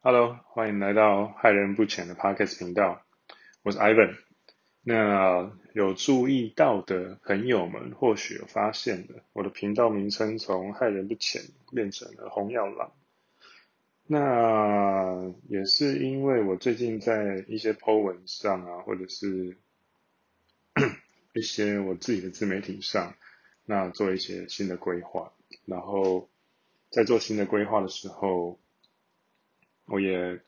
[0.00, 3.02] Hello，欢迎来到害人不浅的 Podcast 频道，
[3.64, 4.16] 我是 Ivan。
[4.84, 11.42] 那有注意到的朋友们，或许有发现的，我的频道名称从害人不浅
[11.72, 12.92] 变成了红药郎。
[14.06, 19.56] 那也是因为我最近在一些 po 文上啊，或者是
[21.34, 23.16] 一些我自己的自媒体上，
[23.66, 25.32] 那做一些新的规划。
[25.64, 26.28] 然后
[26.88, 28.60] 在做新的规划的时候，
[29.88, 30.40] 我也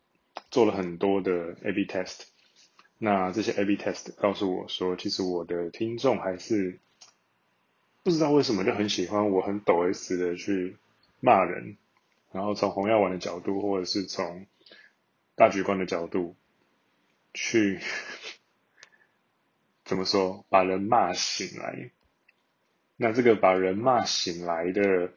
[0.50, 2.22] 做了很多的 A/B test。
[2.98, 6.78] 那这些 A/B test 告诉我说，其实我的听众还是
[8.02, 10.76] 不知道为什么就很喜欢我很抖 S 的去
[11.20, 11.76] 骂人。
[12.32, 14.46] 然后从红药丸的角度，或者是从
[15.34, 16.36] 大局观的角度，
[17.34, 17.80] 去
[19.84, 21.90] 怎么说，把人骂醒来。
[22.96, 25.12] 那这个把人骂醒来的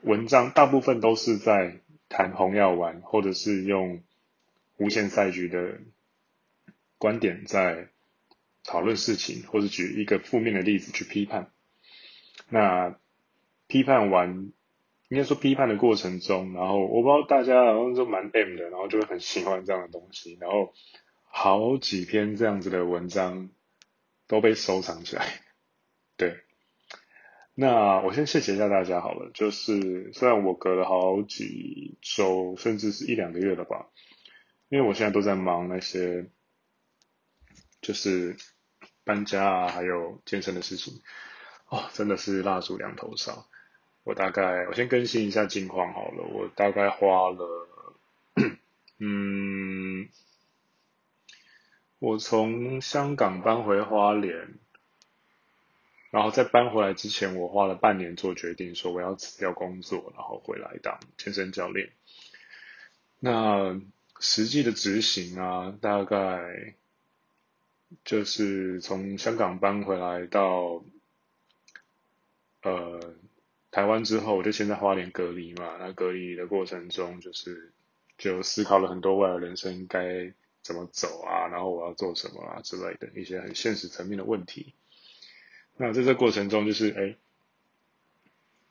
[0.00, 4.02] 文章，大部分都是在谈红药丸，或者是用
[4.76, 5.80] 无限赛局的
[6.98, 7.88] 观点在
[8.64, 11.50] 讨论事情，或者举一个负面的例子去批判。
[12.48, 12.98] 那
[13.66, 14.52] 批判完。
[15.10, 20.74] 应该说批判的过程中，然后我不知道大家好像就蛮 M 的，然后就会很喜欢这样的东西，然后
[21.24, 23.48] 好几篇这样子的文章
[24.26, 25.24] 都被收藏起来。
[26.18, 26.42] 对，
[27.60, 29.32] 那我先谢谢一下大家好了。
[29.34, 33.88] 就是虽然我隔了好几周，甚至是一两个月了吧，
[34.68, 36.30] 因为我现在都在忙那些
[37.80, 38.36] 就是
[39.02, 41.00] 搬家啊，还有健身的事情。
[41.66, 43.48] 哦，真的是蜡烛两头烧。
[44.04, 47.68] 我大概我先更新一下近况好了，我大概花了，
[49.00, 50.08] 嗯，
[51.98, 54.60] 我从香港搬回花莲，
[56.10, 61.90] 然后在搬回来之前，我花了半年做决定，说我要辞掉工作，然后回来当健身教练。
[63.20, 63.80] 那
[64.20, 66.74] 实际的执行啊，大概
[68.04, 70.84] 就是从香港搬回来到，
[72.62, 73.14] 呃。
[73.70, 75.76] 台湾之后，我就先在花莲隔离嘛。
[75.78, 77.70] 那隔离的过程中，就是
[78.16, 80.32] 就思考了很多未来人生该
[80.62, 84.72] 怎么走啊，然后我要做什么啊之类的一些很现实层面的问题。
[85.78, 87.16] 那在这过程中，就是哎，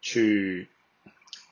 [0.01, 0.67] 去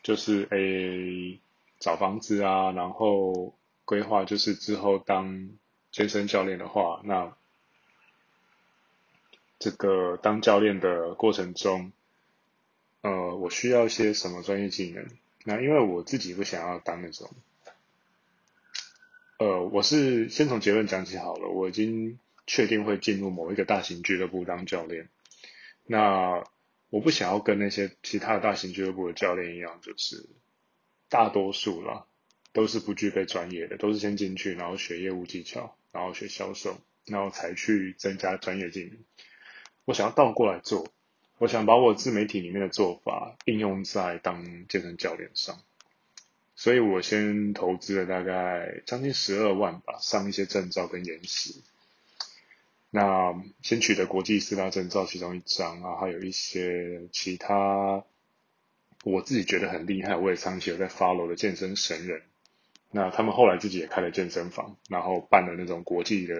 [0.03, 1.39] 就是哎
[1.79, 3.55] 找房子啊，然后
[3.85, 5.49] 规划就是之后当
[5.91, 7.35] 健身教练的话，那
[9.57, 11.91] 这个当教练的过程中。
[13.01, 15.07] 呃，我需要一些什么专业技能？
[15.43, 17.29] 那因为我自己不想要当那种，
[19.37, 21.47] 呃，我是先从结论讲起好了。
[21.49, 22.17] 我已经
[22.47, 25.07] 确定会进入某一个大型俱乐部当教练。
[25.85, 26.43] 那
[26.89, 30.29] 我不想要跟那些其他的大型俱乐部的教练一样，就是
[31.09, 32.05] 大多数啦，
[32.53, 38.97] 都是不具备专业的，都是先进去，然后学业务技巧，然后学销售，然后才去增加专业技能。
[39.85, 40.87] 我想要倒过来做。
[41.37, 45.59] 我想把我自媒体里面的做法应用在当健身教练上，
[46.55, 51.61] 所以我先投资了大概将近十二万吧，上一些证照跟研习。
[52.95, 58.05] 那先取得国际四大证照其中一张啊，还有一些其他
[59.03, 62.21] 我自己觉得很厉害，我也长期有在 follow 的健身神人。
[62.91, 66.35] 那他们后来自己也开了健身房，然后办了那种国际的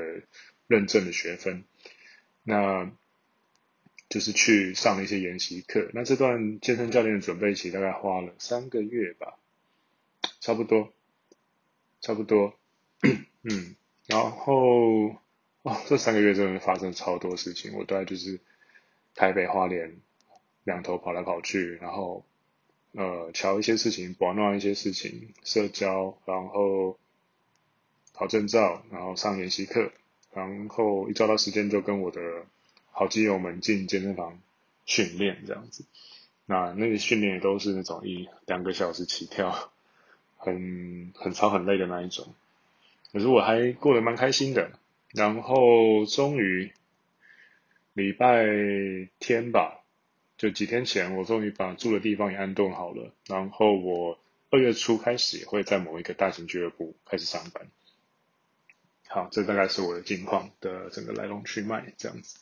[0.67, 1.65] 认证的学分。
[2.43, 2.89] 那
[4.07, 9.37] 就是去上了一些研习课，那这段健身教练的准备期大概花了三个月吧，
[10.39, 10.93] 差不多，
[11.99, 12.57] 差不多，
[13.03, 13.75] 嗯，
[14.07, 15.17] 然后
[15.65, 18.39] 哦，这三个月真的发生超多事情，我大概就是
[19.15, 19.97] 台北花莲
[20.63, 22.23] 两头跑来跑去，然后
[22.91, 26.99] 呃，瞧一些事情，玩弄一些事情，社交，然后
[28.13, 29.91] 考证照，然后上研习课，
[30.33, 32.21] 然后一找到时间就跟我的。
[32.97, 34.39] 好基友们进健身房
[34.85, 35.83] 训练这样子，
[36.45, 39.69] 那那个训练也都是那种一两个小时起跳，
[40.37, 42.33] 很很操很累的那一种。
[43.11, 44.79] 可是我还过得蛮开心的。
[45.15, 46.73] 然后终于
[47.93, 48.45] 礼拜
[49.17, 49.85] 天吧，
[50.37, 53.13] 就几天前，我终于把住的地方也安顿好了。
[53.27, 54.19] 然后我
[54.49, 57.67] 二月初开始也会在某一个大型俱乐部开始上班。
[59.07, 62.37] 好，这大概是我的近况的整个来龙去脉这样子。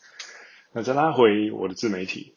[0.71, 2.33] 那再拉回我的自媒体，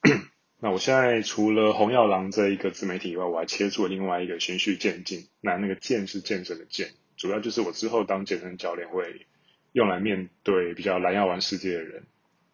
[0.58, 5.28] 那我现在除了红药郎这一个自媒体以外，我还切出了另外一个循序渐进。
[5.42, 9.26] 那那个渐是健身的渐，主要就是我之后当健身教练会
[9.74, 12.04] 用来面对比较蓝药丸世界的人，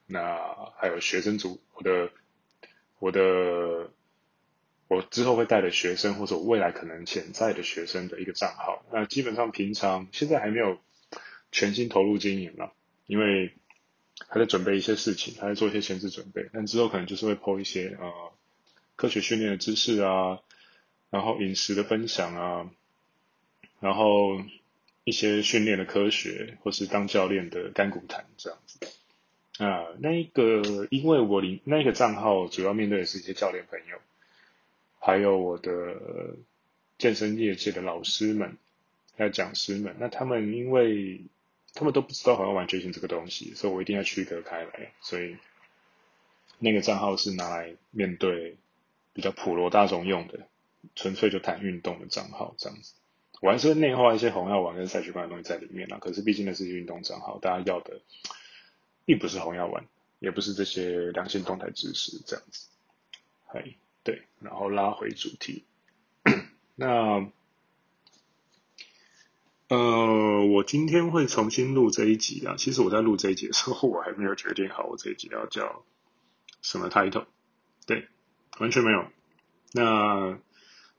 [0.07, 0.39] 那
[0.79, 2.11] 还有学生组，我的
[2.99, 3.91] 我的
[4.89, 8.83] 我之后会带的学生或者未来可能潜在的学生的一个账号。
[8.91, 10.79] 那基本上平常现在还没有
[11.53, 12.73] 全心投入经营了，
[13.07, 13.53] 因为
[14.29, 16.49] 还在准备一些事情，还在做一些前置准备。
[16.55, 18.33] 但之后可能就是会抛一些呃
[18.97, 20.41] 科学训练的知识啊，
[21.11, 22.71] 然后饮食的分享啊，
[23.79, 24.41] 然后
[25.05, 28.79] 一些训练的科学或是当教练的干股谈这样子。
[29.59, 33.99] 啊，那一个因为我里那个账号主要面对的是一些教练朋友，
[34.99, 36.37] 还有我的
[36.97, 38.57] 健身业界的老师们，
[39.19, 39.97] 还有讲师们。
[39.99, 41.21] 那他们因为
[41.75, 44.93] 他们都不知道好像玩觉醒这个东西，所以我一定要区隔开来。
[45.03, 45.37] 所以
[46.59, 48.57] 那个账号是拿来面对
[49.13, 50.47] 比较普罗大众用的，
[50.95, 52.95] 纯粹就谈运动的账号这样子。
[53.41, 55.99] 我还是会内化一些红药丸跟赛区观的东西在里面啦。
[56.01, 58.01] 可是毕竟那是运动账号，大家要的。
[59.07, 59.87] 并不是红药丸，
[60.21, 62.69] 也不是这些良性动态知识这样子，
[63.49, 65.65] 嘿，对，然后拉回主题，
[66.77, 67.27] 那，
[69.67, 72.55] 呃，我今天会重新录这一集啊。
[72.57, 75.83] 其实我在录这一集的时候，我还没有决定好我这一集要叫
[76.63, 77.25] 什么 title，
[77.87, 78.07] 对，
[78.61, 79.07] 完全没有。
[79.73, 80.39] 那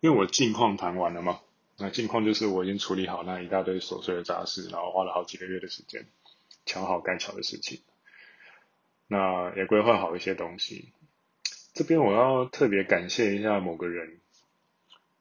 [0.01, 1.39] 因为我近况谈完了嘛，
[1.81, 6.05] 那近况就是我已经处理好那一大堆琐碎的杂事，然后花了好几个月的时间，
[6.65, 7.81] 抢好该抢的事情。
[9.07, 10.93] 那也规划好一些东西，
[11.73, 14.19] 这边我要特别感谢一下某个人，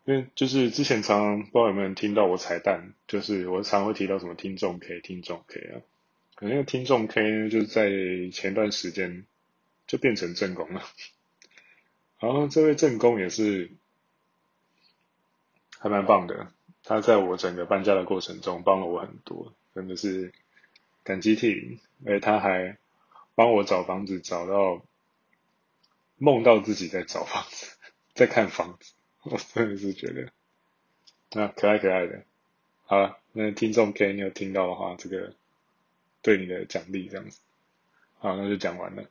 [0.04, 5.82] 因为就是之前常常不知道有没有人听到我彩蛋，就是我常会提到什么听众 K 听众 K 啊，
[6.36, 7.90] 可能那个听众 K，就是在
[8.32, 9.24] 前段时间
[9.88, 10.84] 就变成正宫了，
[12.20, 13.72] 然后这位正宫也是
[15.80, 16.52] 还蛮棒的，
[16.84, 20.32] 他在我整个搬家的过程中帮了我很多，真的是
[21.02, 22.76] 感激涕零，而且他还。
[23.36, 24.84] 帮我找房子，找到
[26.18, 27.74] 梦到自己在找房子，
[28.12, 28.92] 在看房子，
[29.22, 30.30] 我真的是觉得
[31.30, 32.24] 那，可爱可爱的。
[32.84, 35.32] 好了，那听众 K，你有听到的话，这个
[36.20, 37.40] 对你的奖励这样子。
[38.18, 39.04] 好，那就讲完了。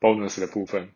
[0.00, 0.90] bonus 的部分，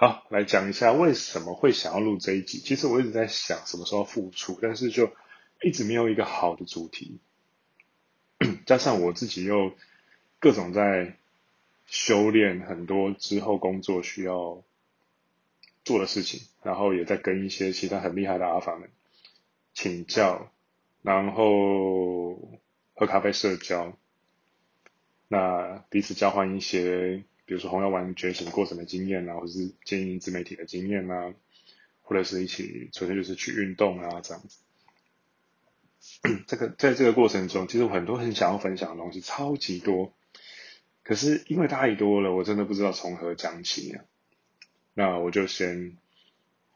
[0.00, 2.56] 好，来讲一下为什么会想要录这一集。
[2.56, 5.12] 其实我一直在想什么时候复出，但是就
[5.60, 7.20] 一直没有一个好的主题，
[8.64, 9.74] 加上我自己又
[10.38, 11.16] 各种在。
[11.92, 14.62] 修炼很多之后工作需要
[15.84, 18.88] 做的事情，然后也在跟一些其他很厉害的阿法们
[19.74, 20.52] 请教，
[21.02, 22.60] 然后
[22.94, 23.92] 喝咖啡社交，
[25.26, 31.34] 那彼此交换一些，比如说红药丸觉醒过程的经验啊，或者是经营自媒体的经验啊，
[32.00, 34.60] 或者是一起纯粹就是去运动啊这样子。
[36.46, 40.14] 这个在这个过程中，其实我很多很想要分享的东西超级多。
[41.02, 44.04] 可是因为太多了，我真的不知道从何讲起啊。
[44.94, 45.96] 那我就先，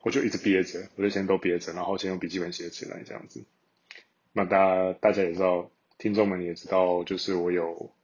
[0.03, 3.45] 我就一直憋着，我就先都憋着，然后先用笔记本写起来这样子。
[4.33, 7.95] 那大家大家也知道，听众们也知道，就是我有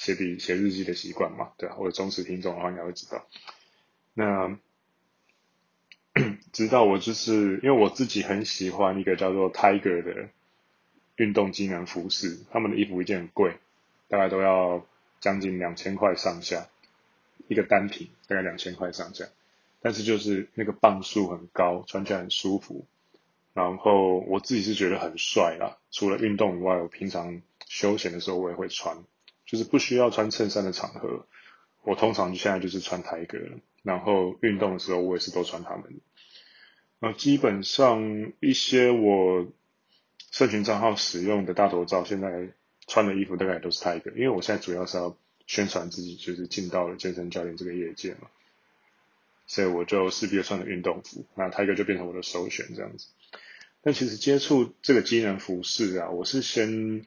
[0.00, 3.26] 写笔写日记的习惯嘛，对啊，我的忠实听众的话应该会知道。
[4.14, 4.58] 那
[6.52, 10.30] 直到我就是因为我自己很喜欢一个叫做 Tiger 的
[11.16, 13.58] 运动机能服饰，他们的衣服一件很贵，
[14.08, 14.86] 大概都要。
[15.20, 16.68] 将近两千块上下，
[17.46, 19.26] 一个单品大概两千块上下，
[19.82, 22.86] 但是就是那个磅数很高，穿起来很舒服。
[23.52, 25.76] 然后我自己是觉得很帅啦。
[25.90, 29.04] 除了运动以外，我平常休闲的时候我也会穿，
[29.50, 31.26] 就是不需要穿衬衫的场合，
[31.82, 33.60] 我通常现在就是穿 Tiger。
[33.82, 36.00] 然后运动的时候我也是都穿他们。
[37.00, 39.46] 那基本上一些我
[40.30, 42.52] 社群账号使用的大头照，现在。
[42.86, 45.16] 穿的衣服大概也都是 Tiger，因为我现在主要是要
[45.46, 48.26] 宣传自己，就是进到了健身教练这个业界嘛，
[49.46, 53.06] 所以我就势必要穿的运动服，那 Tiger 就变成我的首选这样子。
[53.82, 57.06] 但其实接触这个机能服饰啊，我是先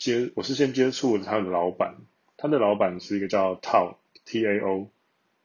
[0.00, 1.94] 接，我是先接触他的老板，
[2.36, 4.90] 他的老板是一个叫 Tao T A O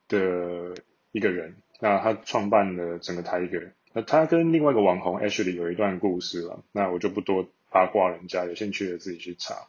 [0.08, 0.74] 的
[1.12, 7.48] 一个人，那他创办了整个 Tiger，那他跟另外一个网红 Ashley 有一段故事了，那我就不多。
[7.72, 9.68] 八卦人家有兴趣的自己去查。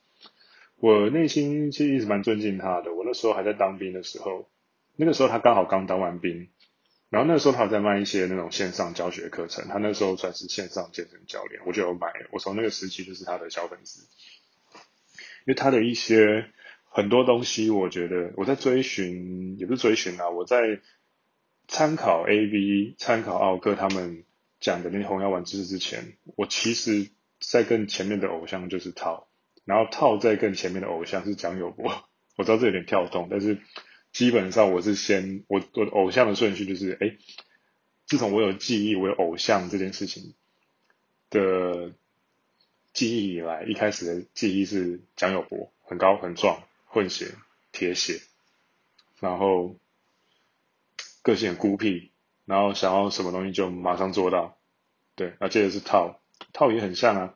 [0.76, 2.95] 我内心其实一直蛮尊敬他的。
[2.95, 4.49] 我那时候还在当兵的时候，
[4.95, 6.49] 那个时候他刚好刚当完兵，
[7.11, 9.66] 然后那个时候他有在卖一些那种线上教学课程。
[9.66, 12.12] 他那时候算是线上健身教练，我就有买。
[12.31, 14.07] 我从那个时期就是他的小粉丝，
[15.46, 16.50] 因为他的一些
[16.84, 20.80] 很多东西，我觉得我在追寻，也不是追寻啊，我在
[21.66, 24.24] 参考 AV、参考奥哥他们
[24.60, 27.08] 讲的那些红药丸知识之前，我其实。
[27.38, 29.28] 在更前面的偶像就是套，
[29.66, 32.08] 然后套在更前面的偶像是蒋友柏。
[32.34, 33.60] 我知道这有点跳动，但是
[34.10, 37.18] 基本上我是先我我偶像的顺序就是哎，
[38.06, 40.34] 自从我有记忆，我有偶像这件事情
[41.28, 41.92] 的
[42.96, 47.34] 记忆以来，一开始的记忆是蒋友柏，很高很壮，混血
[47.70, 48.22] 铁血，
[49.20, 49.76] 然后
[51.20, 52.10] 个性很孤僻，
[52.46, 54.56] 然后想要什么东西就马上做到。
[55.14, 56.22] 对，那接着是套，
[56.54, 57.34] 套也很像啊，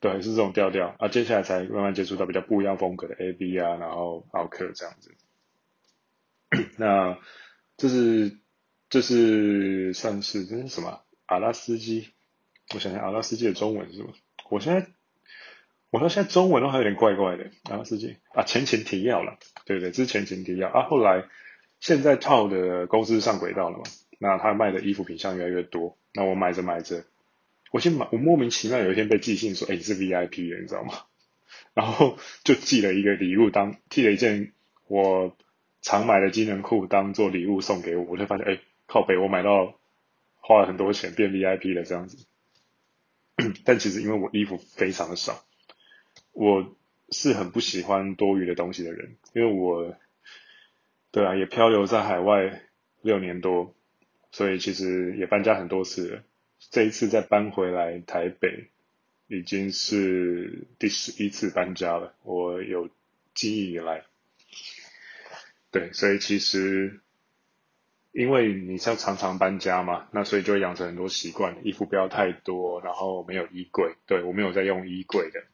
[0.00, 1.08] 对，是这种调调啊。
[1.08, 5.14] 接下来才慢慢接触到比较不一样风格的 AB 啊，然后奥克这样子。
[6.76, 7.18] 那
[7.78, 8.36] 这是
[8.90, 11.00] 这是算是这是什么？
[11.24, 12.10] 阿拉斯基？
[12.74, 14.12] 我想想，阿拉斯基的中文是什么？
[14.50, 14.88] 我现在
[15.90, 17.50] 我到现在中文都还有点怪怪的。
[17.70, 20.82] 阿拉斯基啊，前情提要了，对对，这是前情提要啊。
[20.88, 21.24] 后来
[21.80, 23.84] 现在套的公司上轨道了嘛？
[24.18, 27.04] 那他卖的衣服品相越来越多，那我买着买着。
[27.72, 30.92] 我先买，我莫名其妙有一天被寄信说，哎，你是 VIP 的，你知道吗？
[31.72, 34.52] 然后就寄了一个礼物当，当寄了一件
[34.88, 35.36] 我
[35.80, 39.78] 常买的机能裤当做礼物送给我，我就发现，哎，靠北，我买到
[40.34, 42.26] 花了很多钱变 VIP 了这样子。
[43.64, 45.44] 但其实因为我衣服非常的少，
[46.32, 46.76] 我
[47.10, 49.96] 是很不喜欢多余的东西的人，因为我，
[51.10, 52.62] 对啊，也漂流在海外
[53.02, 53.74] 六年多，
[54.30, 56.22] 所以其实也搬家很多次了。
[56.70, 58.68] 这一次再搬回来台北，
[59.26, 62.14] 已经是第十一次搬家了。
[62.22, 62.90] 我有
[63.34, 64.04] 记忆以来，
[65.70, 67.00] 对，所以其实
[68.12, 73.94] 因为你像常常搬家嘛，那所以就会养成很多习惯，衣服不要太多，然后没有衣柜。
[74.06, 75.44] 对，我没有在用衣柜的，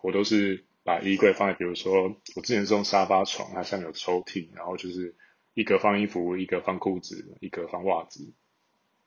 [0.00, 5.14] 我都是把衣柜放在，比如说我之前是用沙发床，它下面有抽屉，然后就是
[5.54, 8.32] 一格放衣服，一格放裤子，一格放袜子，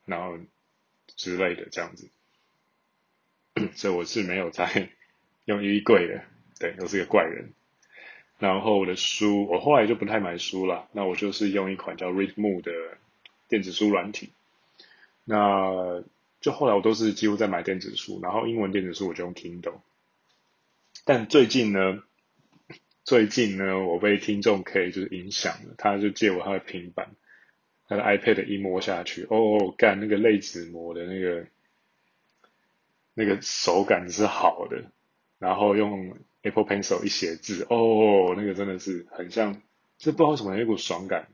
[0.04, 0.38] 然后。
[1.16, 2.10] 之类的这样子，
[3.74, 4.90] 所以我是没有在
[5.46, 6.22] 用衣柜的，
[6.60, 7.54] 对，我是个怪人。
[8.38, 12.72] 然后我的书，我后来就不太买书了，那我就是用一款叫 Readmo 的
[13.48, 14.30] 电子书软体。
[15.24, 16.02] 那
[16.40, 19.80] 就后来我都是几乎在买电子书，然后英文电子书我就用 Kindle。
[21.04, 22.02] 但最近呢，
[23.04, 27.10] 最近呢，我被听众 K 就是影响了，他就借我他的平板。
[27.90, 31.46] 他的 iPad 一摸下去，哦，干那个类纸膜的那个
[33.14, 34.84] 那个手感是好的，
[35.38, 36.18] 然后用
[36.50, 39.62] Apple Pencil 一写字，哦，那个真的是很像，
[39.98, 41.28] 这不知道为什么有一股爽感。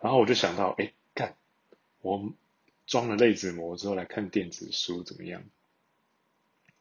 [0.00, 1.36] 然后我就想到，哎，干，
[2.02, 2.32] 我
[2.86, 5.42] 装了类纸膜之后来看电子书怎么样？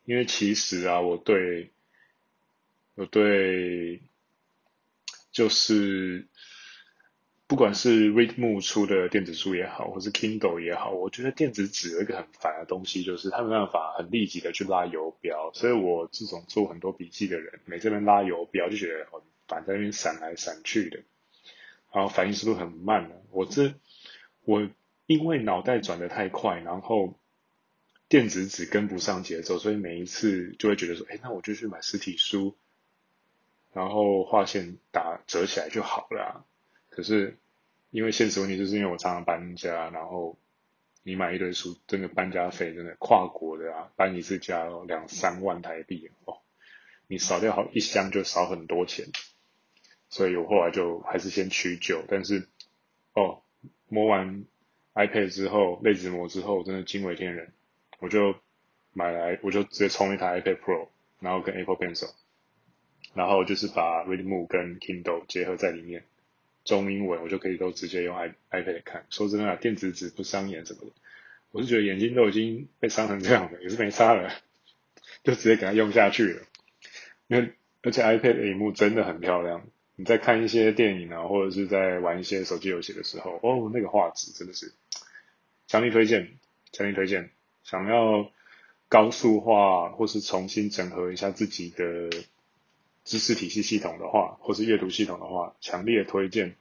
[0.05, 1.71] 因为其实啊，我对，
[2.95, 4.01] 我对，
[5.31, 6.27] 就是。
[7.53, 15.51] 不管是 Readmo 出的电子书也好，或是 Kindle 也好，我觉得电子纸有一个很烦的东西，就是它没办法很立即的去拉游标。
[15.53, 21.01] 所以我这种做很多笔记的人，每次在那边拉游标就觉得很烦，在那边闪来闪去的，
[21.91, 23.21] 然后反应速度很慢了。
[23.29, 23.75] 我这
[24.45, 24.67] 我
[25.05, 27.13] 因为脑袋转得太快，然后
[28.09, 32.55] 电子纸跟不上节奏，所以每一次就会觉得说，哎，那我就去买实体书，
[33.73, 36.47] 然后画线打折起来就好了。
[36.89, 37.37] 可是。
[37.93, 40.35] 因为现实问题就是因为我常常搬家，然后
[41.03, 46.39] 你买一堆书，真的搬家费真的跨国的啊，搬一次家要两三万台币哦，
[47.05, 49.05] 你少掉好一箱就少很多钱，
[50.09, 52.49] 所以我后来就还是先取旧，但是
[53.13, 53.43] 哦，
[53.89, 54.45] 摸完
[54.95, 57.53] iPad 之后，类纸膜之后，真的惊为天人，
[57.99, 58.33] 我就
[58.91, 60.87] 买来，我就直接充一台 iPad Pro，
[61.19, 62.09] 然后跟 Apple Pencil，
[63.13, 66.05] 然后就是把 Readmoo 跟 Kindle 结合在里面。
[66.65, 69.05] 中英文我就可以都直接用 i iPad 看。
[69.09, 70.91] 说真的啊，电子纸不伤眼什么的，
[71.51, 74.33] 我是觉得眼睛都已经被伤成这样了，也是没差了，
[75.23, 76.41] 就直接给它用下去了。
[77.27, 79.65] 因为而且 iPad 的萤幕真的很漂亮，
[79.95, 84.71] 你在看一些电影啊，或者是在玩一些手机游戏的时候，哦，那个画质真的是
[85.67, 86.37] 强力推荐，
[86.71, 87.29] 强力推荐。
[87.63, 88.31] 想要
[88.89, 92.09] 高速化或是重新整合一下自己的。
[93.05, 96.55] 知识体系系统的话，或是阅读系统的话，强烈推荐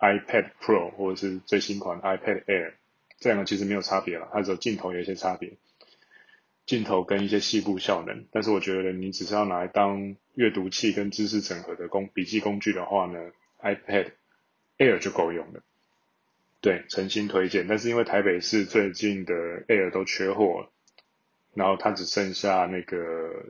[0.00, 2.72] iPad Pro 或者是最新款 iPad Air。
[3.20, 5.52] 这两个其实没有差别了，它只有镜头有一些差别，
[6.66, 8.26] 镜头跟一些细部效能。
[8.32, 13.30] 但是我觉得你只是要拿来当阅读器跟知识整合的工笔记工具的话呢
[13.62, 14.10] ，iPad
[14.78, 15.62] Air 就够用了。
[16.60, 17.68] 对，诚心推荐。
[17.68, 19.34] 但是因为台北市最近的
[19.68, 20.68] Air 都缺货，
[21.54, 23.44] 然后它只剩下那个。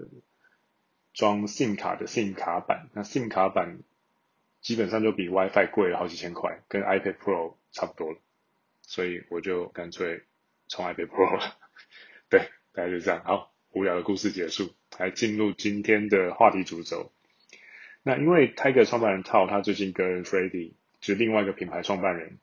[1.17, 3.79] 装 SIM 卡的 SIM 卡版，那 SIM 卡版
[4.61, 8.19] 基本上就比 WiFi 贵了好几千块，跟 iPad Pro 差不多了，
[8.83, 10.25] 所以我就干脆
[10.69, 11.57] 充 iPad Pro 了。
[12.29, 12.41] 对，
[12.75, 13.23] 大概就这样。
[13.25, 17.11] 好，无聊的故事结束，来进入今天的话题主轴。
[18.03, 22.39] 那因为 Tiger 创办人 Tao 他最近跟 Freddy 就是另外一个品牌创办人，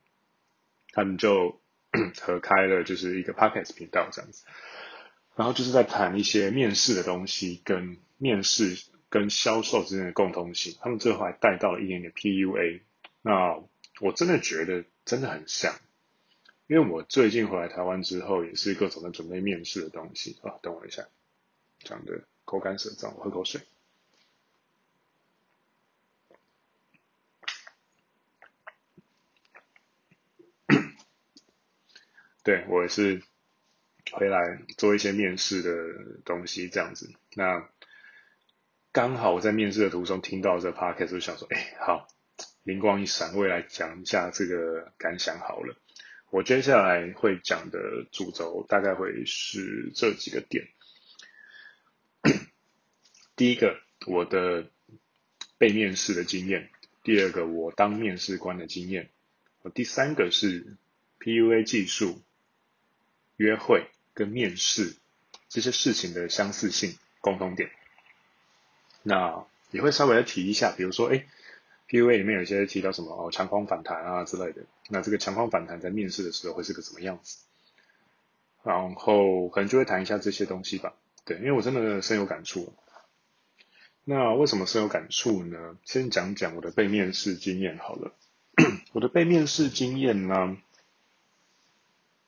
[0.94, 1.62] 他们就
[2.20, 4.46] 合开了就是一个 podcast 频道这样子，
[5.36, 10.78] 然后就是在谈一些面试的东西，跟面试跟销售之间的共通性。
[10.80, 12.80] 他们最后还带到了一点点 PUA，
[13.22, 13.62] 那
[14.00, 15.76] 我真的觉得真的很像，
[16.68, 20.56] 因为我最近回来台湾之后，也是各种的准备面试的东西啊。
[20.62, 21.06] 等我一下，
[21.80, 23.60] 讲的口干舌燥，我喝口水。
[32.42, 33.22] 对，我也是
[34.14, 34.40] 回来
[34.78, 37.14] 做一些面试的东西，这样子。
[37.34, 37.70] 那
[38.94, 42.08] 刚好我在面试的途中听到这 podcast，就想说，哎，好，
[42.62, 45.76] 灵光一闪，我也来讲一下这个感想好了。
[46.30, 50.68] 我接下来会讲的主轴大概会是这几个点。
[53.36, 54.70] 第一个，我的
[55.58, 56.70] 被面试的经验；
[57.04, 59.06] 第二个，我当面试官的经验；
[59.74, 60.78] 第三个是
[61.20, 62.22] PUA 技术。
[63.38, 64.96] 约会跟面试
[65.50, 67.72] 这些事情的相似性、共同点，
[69.04, 71.26] 那也会稍微的提一下，比如说，哎
[71.88, 77.38] ，PUA 里面有一些提到什么哦，强框反弹啊之类的，那这个强框反弹在面试的时候会是个什么样子？
[78.64, 80.94] 然后可能就会谈一下这些东西吧。
[81.26, 82.74] 对，因为我真的深有感触。
[84.06, 85.78] 那为什么深有感触呢？
[85.86, 88.14] 先讲讲我的被面试经验好了。
[88.94, 90.58] 我的被面试经验呢？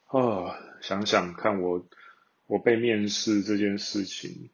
[0.08, 0.55] 哦。
[0.82, 1.86] 想想看我，我
[2.46, 4.50] 我被面试这件事情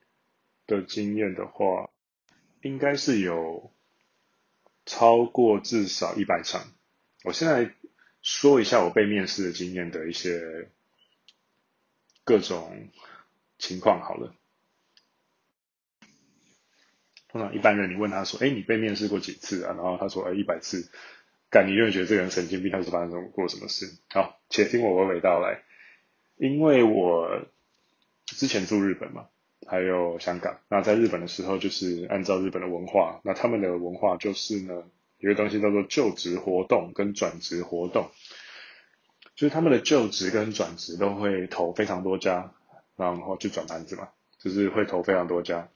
[0.65, 1.89] 的经验的话，
[2.61, 3.71] 应该是有
[4.85, 6.71] 超过至少一百场。
[7.23, 7.73] 我现在
[8.21, 10.69] 说一下我被面试的经验的一些
[12.23, 12.89] 各种
[13.57, 14.35] 情况好了。
[17.29, 20.89] 通常一般人你问他说：“哎，你被面试过几次啊？”然后他说：“哎，一百次。”
[21.51, 23.99] 干，你就会觉得这个人神经病，他是发生过什么事？
[24.07, 25.61] 好，且听我娓娓道来。
[26.37, 27.45] 因为我
[28.25, 29.27] 之前住日本嘛，
[29.67, 30.59] 还有香港。
[30.69, 34.83] 那在日本的时候，就是按照日本的文化，那他们的文化就是呢，
[35.17, 38.09] 有个东西叫做就职活动跟转职活动，
[39.35, 42.53] 就是他们的就职跟转职都会投非常多家，
[42.95, 44.09] 然后去转盘子嘛，
[44.39, 45.69] 就是会投非常多家，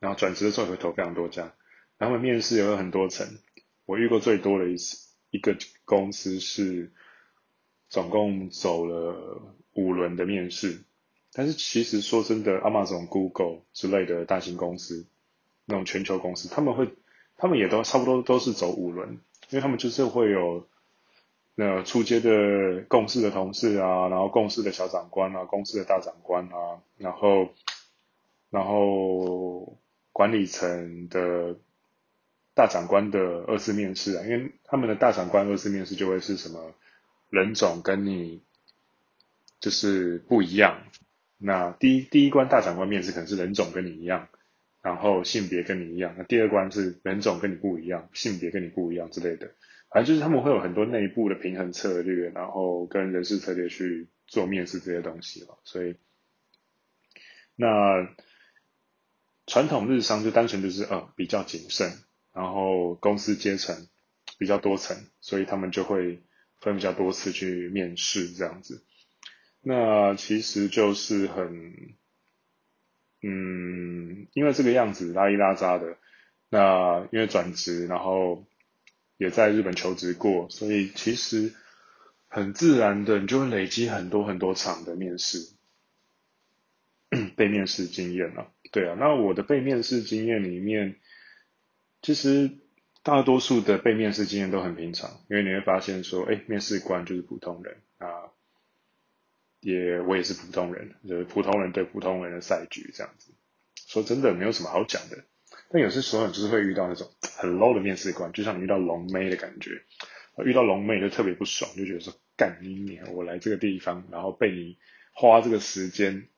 [0.00, 1.52] 然后转职的时候也会投非常多家，
[1.98, 3.38] 然后面试也有很多层。
[3.86, 6.92] 我遇过最多的一次一个公司是。
[7.90, 10.82] 总共走了五轮的面试，
[11.34, 15.04] 但是其实说真的，Amazon、Google 之类的大型公司，
[15.64, 16.94] 那种全球公司，他们会，
[17.36, 19.18] 他们也都差不多都是走五轮，
[19.50, 20.68] 因为他们就是会有
[21.56, 27.48] 那出街的共事的同事啊，然后共事的小长官啊，共事的大长官啊，然后
[28.50, 29.76] 然后
[30.12, 31.56] 管理层的
[32.54, 33.18] 大长官的
[33.48, 36.72] 二次面试啊，因为他们的大长官二次面试就会是什么？
[37.30, 38.42] 人种跟你
[39.58, 40.84] 就是不一样。
[41.38, 44.28] 那第一第一关大长官面试可能是人种跟你一样，
[44.82, 46.14] 然后性别跟你一样。
[46.16, 49.50] 那第二关是人种跟你不一样，性别跟你不一样之类的。
[49.90, 55.58] 反正就是他们会有很多内部的平衡策略，然后跟人事策略去做面试这些东西了。
[55.64, 55.96] 所以，
[57.56, 58.08] 那
[59.46, 61.92] 传统日商就单纯就是呃比较谨慎，
[62.32, 63.88] 然后公司阶层
[64.38, 66.22] 比较多层，所以他们就会。
[66.60, 68.84] 分比较多次去面试这样子，
[69.64, 71.94] 那其实就是很，
[73.22, 75.96] 嗯，因为这个样子拉一拉杂的，
[76.50, 78.44] 那因为转职，然后
[79.16, 81.52] 也在日本求职过，所以其实
[82.28, 85.38] 很自然的，你就会累积很多很多场的面试，
[87.36, 88.52] 被面试经验了。
[88.70, 90.96] 对啊，那我的被面试经验里面，
[92.02, 92.58] 其实。
[93.06, 98.08] 大多数的被面试经验都很平常，因为你会发现说，哎，面试官就是普通人啊，
[99.64, 103.32] 也我也是普通人，就是普通人对普通人的赛局这样子。
[103.88, 105.24] 说真的，没有什么好讲的。
[105.70, 109.70] 但有些时候，你就是会遇到那种很 low 的面试官，就像你遇到龙妹的感觉，
[110.44, 114.76] 遇到龙妹就特别不爽，就觉得说，干你娘，我来这个地方，然后被你
[115.12, 116.28] 花这个时间。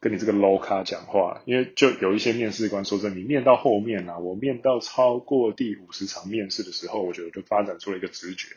[0.00, 8.48] 跟你这个 low 咖讲话，因为就有一些面试官说真的，你面到后面啊，我面到超过第五十场面试的时候，我觉得就发展出了一个直觉，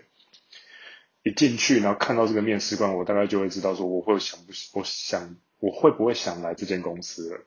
[1.26, 7.42] 一进去然后看到这个面试官，我大概就会知道说我会想不，我想我会不会想来这间公司了，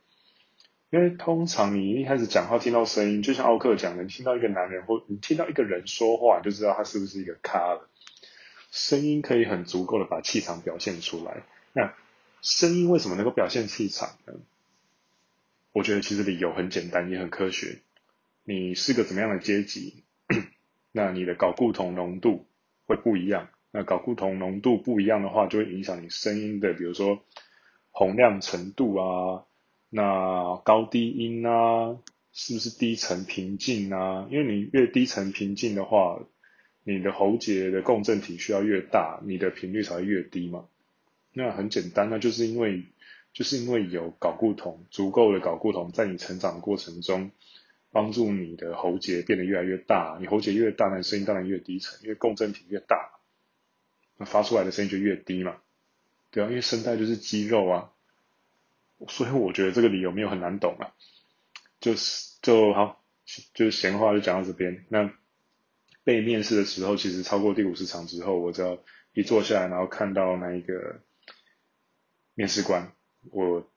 [0.91, 7.89] 因为通常你一开始讲话听到声音，就像奥克讲的，你听到一个男人或你听到一个人说话，你就知道他是不是一个咖了，
[8.73, 11.95] 声音可以很足够的把气场表现出来，那。
[12.41, 14.33] 声音为什么能够表现气场呢？
[15.73, 17.81] 我觉得其实理由很简单，也很科学。
[18.45, 20.05] 你是个怎么样的阶级，
[20.93, 22.47] 那你的睾固酮浓度
[22.87, 27.23] 会不一样，那睾固酮浓度不一样的话，就会影响你声音的，比如说
[27.91, 29.45] 洪亮程度啊，
[29.91, 31.99] 那高低音啊，
[32.33, 34.27] 是不是低沉平静啊？
[34.31, 36.21] 因为你越低沉平静的话，
[36.85, 40.67] 你的喉结的共振体需要越大，你的频率才会越低嘛。
[41.35, 42.85] 那很简单，那就是因为
[43.35, 47.31] 就是因为有睾固酮，足够的睾固酮在你成长的过程中，
[47.93, 50.17] 帮助你的喉结变得越来越大。
[50.21, 53.18] 你喉结越大，那声音当然越低沉，因为共振体越大。
[54.19, 55.57] 那发出来的声音就越低嘛，
[56.31, 57.93] 对啊，因为声带就是肌肉啊，
[59.09, 60.93] 所以我觉得这个理由没有很难懂啊，
[61.81, 63.03] 就是就好，
[63.55, 64.85] 就是闲话就讲到这边。
[64.89, 65.11] 那
[66.03, 68.79] 被面试的时候，其实超过第五十场之后，我只要
[69.13, 71.01] 一坐下来，然后看到那一个
[72.35, 72.93] 面试官，
[73.31, 73.71] 我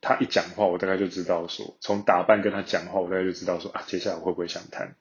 [0.00, 4.96] 他一讲话，我大概就知道说，从打扮跟他讲话，我大概就知道说啊，接下来我会不会想谈。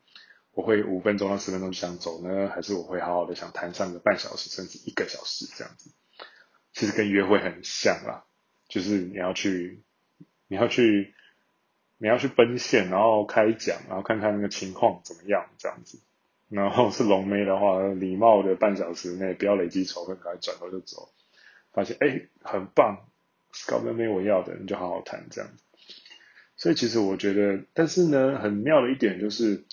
[0.60, 5.90] 我会五分钟到十分钟想走呢，还是我会好好的想谈上个半小时甚至一个小时这样子？
[6.74, 8.26] 其实跟约会很像啦，
[8.68, 9.82] 就是你要去，
[10.50, 11.14] 你要去，
[11.98, 16.02] 你要去奔现，然后开讲，然后看看那个情况怎么样这样子。
[16.50, 21.10] 然后是龙妹的话，礼貌的半小时内不要累积仇恨，赶快转头就走。
[21.72, 23.08] 发现哎，很棒，
[23.66, 25.64] 搞得没我要的，你就好好谈这样子。
[26.58, 29.64] 所以其实我觉得，但是呢，很妙的一点就是。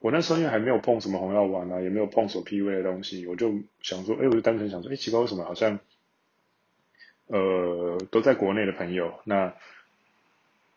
[0.00, 5.78] 我那时候因为还没有碰什么红药丸啊，也没有碰什么 PUA 的东西，我就想说，哎，我就单纯想说，哎，奇怪，为什么好像，
[7.26, 9.54] 呃，都在国内的朋友，那，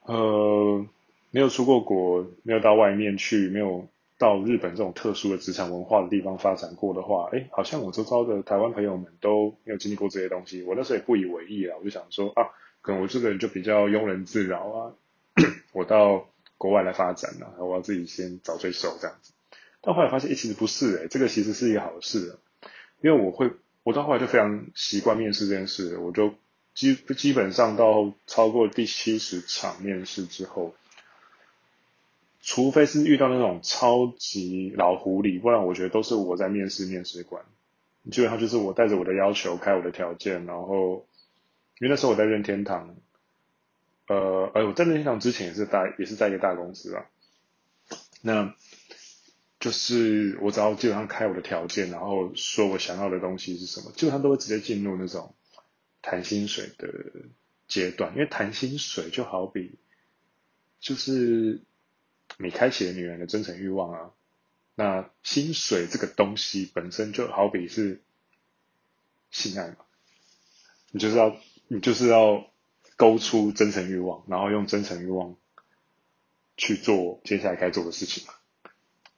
[0.02, 0.86] 呃，
[1.32, 10.64] 没有出过国，没有到外面去，没有到日本这种特殊的职场文化的地方发展过的话，哎，好像我周遭的台湾朋友们都没有经历过这些东西。
[10.64, 12.50] 我那时候也不以为意啊，我就想说，啊，
[12.82, 14.92] 可能我这个人就比较庸人自扰啊，
[15.72, 16.28] 我到。
[16.58, 19.34] 国外来发展了，我要自己先找罪受这样子。
[19.82, 22.40] 但后来发现，哎，其实不是，哎，这个其实是一个好事，
[23.02, 23.52] 因为我会，
[23.84, 26.36] 我到后来就非常习惯面试这件事，我就
[26.74, 30.74] 基基本上到超过第七十场面试之后，
[32.42, 37.44] 除非是遇到那种超级老狐狸，不然我觉得都是我在面试面试官，
[38.10, 41.06] 基本上就是我带着我的要求，开我的条件，然后
[41.80, 42.96] 因为那时候我在任天堂。
[44.06, 47.06] 呃，哎，我在任天堂之前也是大，也是在一个大公司啊。
[48.22, 48.54] 那，
[49.62, 55.34] 就是我只要基本上开我的条件，然后说我想要的东西是什么，基本上都会直接进入那种
[56.02, 56.90] 谈薪水的
[57.70, 58.12] 阶段。
[58.14, 59.80] 因为谈薪水就好比，
[60.82, 61.62] 就是
[62.38, 64.12] 你开启了女人的真诚欲望啊。
[64.76, 68.02] 那薪水这个东西本身就好比是
[69.32, 69.78] 性爱嘛，
[70.92, 71.38] 你就是要，
[71.70, 72.52] 你就是要。
[73.04, 75.36] 勾出真诚欲望，然后用真诚欲望
[76.56, 78.24] 去做接下来该做的事情，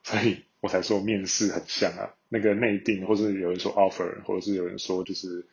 [0.02, 5.46] 所以我才说面试很像啊， 那个内定，或是有人说 offer，或者是有人说就是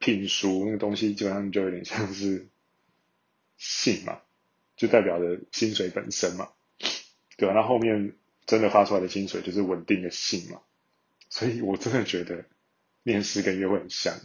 [0.00, 2.48] 聘书，那个东西基本上就有点像是
[3.58, 4.18] 信嘛，
[4.76, 6.48] 就代表着薪水本身嘛，
[7.36, 7.54] 对吧？
[7.54, 10.62] 那后面真的发出来的薪水就是稳定的信嘛，
[11.28, 12.44] 所以我真的觉得
[13.04, 14.18] 面试跟约会很像。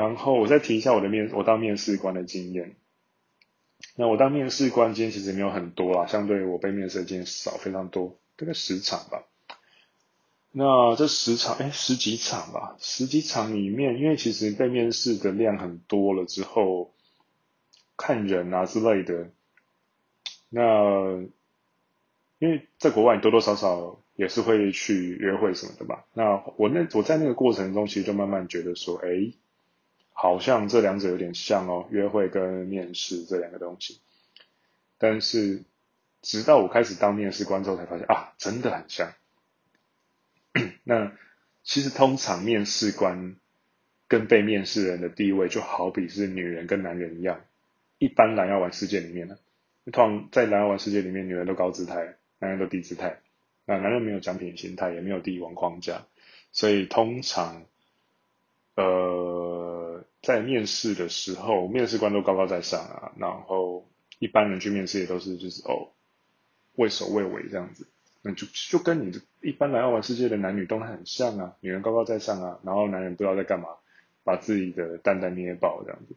[0.00, 2.74] 然后我再提一下我的面，我当面试官的经验。
[3.96, 9.24] 那我当面试官经验其实没有很多啦，相对于我被面试的经验少非常多，大概十场吧。
[10.52, 16.94] 那这十场，哎，十几场吧，十几场里面，因为其实被面试的量很多了之后，
[17.98, 19.28] 看人啊之类的。
[20.48, 21.18] 那
[22.38, 26.06] 因为在国外多多少少也是会去约会什么的吧。
[26.14, 29.34] 那我那我在那个过程中，其实就慢慢觉得说，哎。
[30.12, 34.00] 好像这两者有点像哦，约会跟面试这两个东西。
[34.98, 35.62] 但是
[36.20, 39.14] 直到我开始当面试官之后，才发现啊，真的很像。
[40.84, 41.12] 那
[41.62, 43.36] 其实通常面试官
[44.08, 47.40] 跟被面试人的地位，就好比是女人跟男人一样。
[47.98, 49.38] 一般蓝药丸世界里面呢，
[49.90, 53.20] 通常在蓝药丸世界里面，女人都高姿态，男人都低姿态。
[53.64, 56.06] 那男人没有奖品心态，也没有帝王框架，
[56.52, 57.64] 所以通常，
[58.74, 59.49] 呃。
[60.30, 63.84] 在面试的时候，面试官都高高在上啊，然后
[64.20, 65.88] 一般人去面试也都是就是哦，
[66.76, 67.88] 畏首畏尾这样子，
[68.22, 73.70] 那就就跟你一般来澳门世界的男女都很像啊，女人高高在上啊，然后男人不知道在干嘛，
[74.22, 76.14] 把自己的蛋蛋捏爆这样子，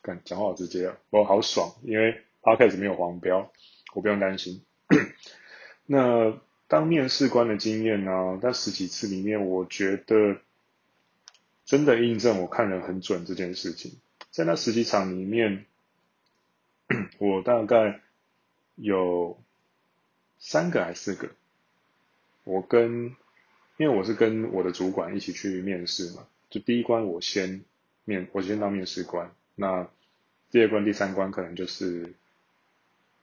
[0.00, 3.50] 干讲话好直接啊，我好爽，因为 Podcast 没有黄标，
[3.94, 4.62] 我不用担心。
[5.86, 10.36] 那当面试官的经验呢，在十几次里面，我觉得。
[11.68, 13.92] 真的印证我看人很准这件事情，
[14.30, 15.66] 在那十几场里面，
[17.20, 18.00] 我大概
[18.76, 19.38] 有
[20.38, 21.28] 三个还是四个，
[22.44, 23.14] 我跟
[23.76, 27.62] 因为我是跟我的主管一起去面试嘛，就第一关我先
[28.06, 29.90] 面，我先当面试官，那
[30.50, 32.14] 第二关、第三关可能就是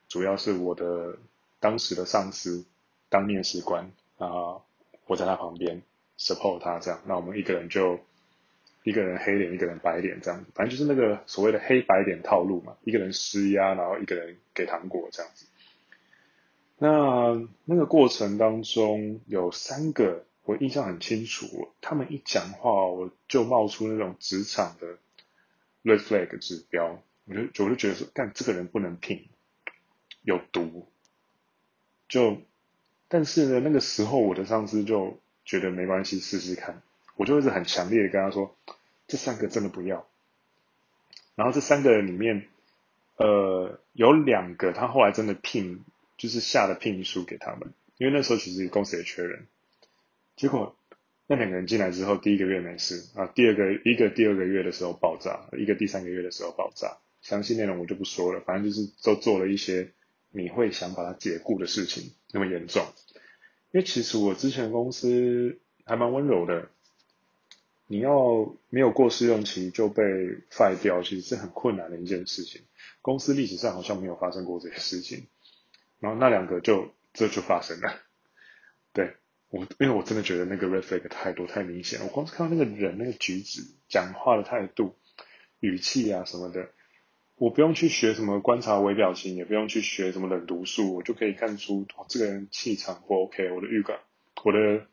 [0.08, 1.18] 主要是我的
[1.60, 2.64] 当时的上司
[3.10, 4.62] 当面试官啊，
[5.08, 5.82] 我在他旁边
[6.20, 8.00] support 他这样，那我们一个人就
[8.86, 15.48] 一个人黑脸，一个人白脸这样子，反正就是那个所谓的黑白脸套路嘛，一个人施压，然后一个人给糖果这样子。
[16.78, 25.00] 那那个过程当中有三个我印象很清楚，他们一讲话我就冒出那种职场的
[25.84, 29.26] red flag 指标，我就我就觉得说，干这个人不能聘，
[30.22, 30.88] 有毒。
[32.08, 32.38] 就
[33.08, 36.84] 但是呢，那个时候我的上司就觉得没关系，试试看。
[37.16, 38.56] 我就一直很强烈的跟他说，
[39.08, 40.08] 这三个真的不要。
[41.36, 42.48] 然后这三个人里面，
[43.18, 45.84] 呃，有两个他后来真的聘。
[46.18, 49.48] 就是下了聘书给他们，因为那时候其实公司也缺人。
[50.38, 50.78] 结果
[51.28, 57.00] 那两个人进来之后，第一个月没事啊，第二个一个第二个月的时候爆炸，一个第三个月的时候爆炸。
[57.22, 59.92] 详细内容我就不说了，反正就是都做了一些
[60.32, 62.86] 你会想把它解雇的事情，那么严重。
[63.72, 66.70] 因为其实我之前公司还蛮温柔的，
[67.88, 70.04] 你要没有过试用期就被
[70.52, 72.62] fire 掉，其实是很困难的一件事情。
[73.02, 75.28] 公司历史上好像没有发生过这些事情。
[76.00, 78.02] 然后那两个就这就发生了，
[78.92, 79.16] 对，
[79.50, 84.96] 我因为我真的觉得那个 red flag 太多太明显了，我光是看到那个人那个举止、讲话的态度、
[85.62, 86.70] 语气啊什么的，
[87.38, 93.52] 我不用去学什么观察微表情，也不用去学什么冷读术，我就可以看出这个人气场不 OK。
[93.52, 94.00] 我的预感，
[94.44, 94.86] 我的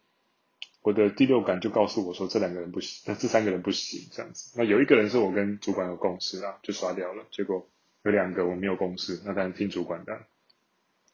[0.83, 4.53] 我的第六感就告诉我说这两个人不行，那这三个人不行这样子。
[4.57, 7.25] 那有一个人是我跟主管有共识啊，就刷掉了。
[7.31, 7.69] 结果
[8.03, 10.21] 有两个我没有共识，那当然听主管的。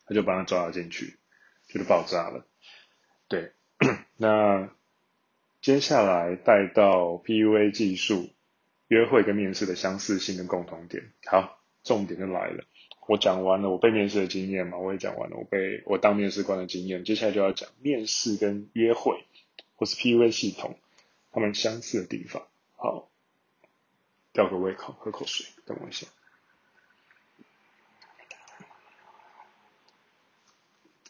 [0.07, 1.19] 他就把他抓了进去，
[1.67, 2.47] 就是爆炸了。
[3.29, 3.53] 对，
[4.17, 4.71] 那
[5.61, 8.31] 接下来带到 PUA 技术、
[8.87, 11.13] 约会跟面试的相似性跟共同点。
[11.27, 12.65] 好，重点就来了。
[13.07, 17.05] 我讲完了我被面试的经验嘛，我也讲完了我被我当面试官的经验。
[17.05, 19.25] 接下来就要讲面试跟约会
[19.79, 20.79] 或是 PUA 系统
[21.33, 22.47] 他们相似的地方。
[22.77, 23.09] 好，
[24.33, 26.07] 吊个胃口，喝口水，等我一下。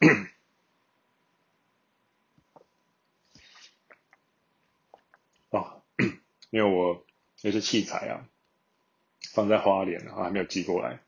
[5.50, 5.82] 哦，
[6.50, 7.04] 因为我
[7.40, 8.28] 有些器材啊
[9.32, 11.00] 放在花莲，然后还没有寄过来。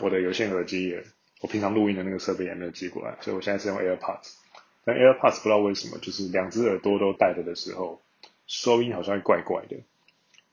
[0.00, 1.04] 我的有线耳机也，
[1.40, 4.43] 我平常录音的那个设备也没有寄过来，所以我现在是用 AirPods。
[4.84, 8.02] 但 AirPods 不知道为什么，就是两只耳朵都戴着的时候，
[8.46, 9.76] 收音好像怪怪的。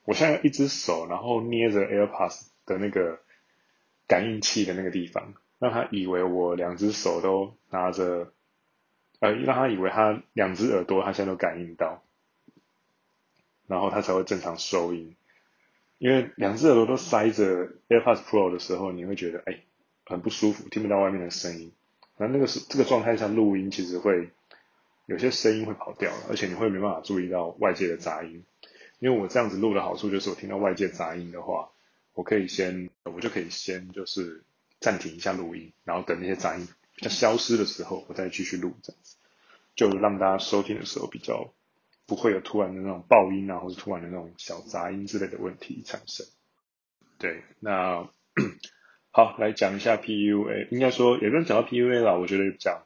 [0.06, 3.20] 我现在一只手，然后捏着 AirPods 的那个
[4.08, 8.32] 感应器的那个地方，让他以为我两只手都拿着。
[9.20, 12.02] 呃，让他以为他两只耳朵，他现在都感应到，
[13.68, 15.16] 然后他才会正常收音。
[16.00, 19.60] 因为两只耳朵都塞着 AirPods Pro 的时候，你会觉得哎，
[20.08, 21.72] 很不舒服，听不到外面的声音。
[22.22, 24.30] 那那个是这个状态下录音，其实会
[25.08, 28.44] 有些声音会跑掉，而且你会没办法注意到外界的杂音。
[29.00, 31.72] 因为我这样子录的好处就是，我听到外界杂音的话，
[32.14, 34.44] 我可以先，我就可以先就是
[34.80, 36.68] 暂停一下录音，然后等那些杂音。
[36.94, 39.16] 比较消失的时候，我再继续录，这样子
[39.76, 41.52] 就让大家收听的时候比较
[42.06, 46.28] 不会有突然的那种爆音啊，或者突然的那种小杂音之类的问题产生。
[47.18, 48.08] 对，那
[49.14, 52.86] 好，来讲一下 PUA，应该说也不用讲到 PUA 啦，我觉得讲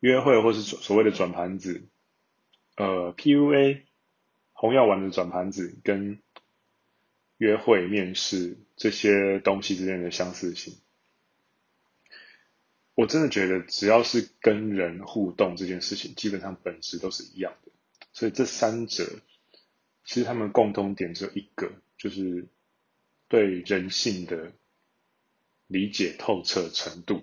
[0.00, 1.82] 约会或是所谓的转盘子，
[2.76, 3.82] 呃，PUA
[4.52, 6.18] 红药丸的转盘子跟
[7.36, 10.78] 约会面试这些东西之间的相似性。
[12.94, 17.72] 我真的觉得，只要是跟人互动这件事情，基本上本质都是一样的。
[18.12, 19.04] 所以这三者
[20.04, 22.46] 其实他们共同点只有一个，就是
[23.28, 24.52] 对人性的
[25.74, 27.22] 理解透彻程度。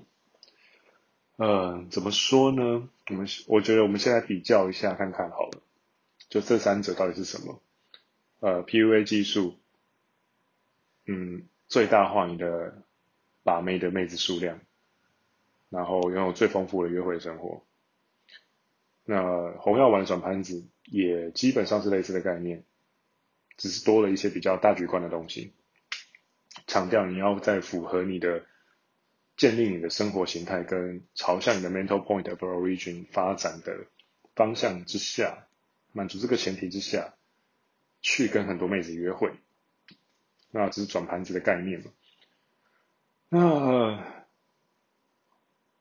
[1.38, 2.90] 呃，怎么说呢？
[3.10, 5.62] 我们我觉得我们现在比较一下看看好了，
[6.28, 7.62] 就这三者到底是什么？
[8.42, 9.56] 呃，PUA 技术，
[11.06, 12.84] 嗯，最大化你的
[13.44, 14.60] 把妹的妹子数量。
[15.70, 17.64] 然后拥有最丰富的约会生活。
[19.06, 22.66] 那红药丸转盘子也基本上是类似的概念，
[23.56, 25.54] 只是多了一些比较大局观的东西，
[26.72, 28.46] 强调你要在符合你的
[29.36, 33.88] 建立你的生活形态跟朝向你的 mental point of origin 发展的
[34.36, 35.48] 方向之下，
[35.92, 37.14] 满足这个前提之下，
[38.02, 39.34] 去跟很多妹子约会。
[40.50, 41.92] 那只是转盘子的概念嘛。
[43.28, 44.24] 那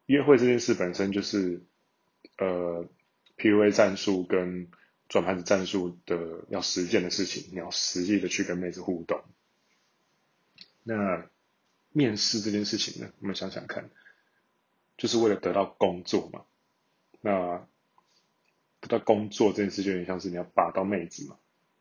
[0.07, 1.63] 约会这件事本身就是，
[2.37, 2.89] 呃
[3.37, 4.69] PUA 战术跟
[5.09, 9.23] 转盘子战术的要实践的事情，你要实际的去跟妹子互动。
[10.83, 11.29] 那
[11.91, 13.91] 面试这件事情呢，我们想想看，
[14.97, 16.45] 就是为了得到工作嘛。
[17.21, 17.67] 那
[18.81, 21.39] 得到工作这件事就有点像是你要把到妹子嘛，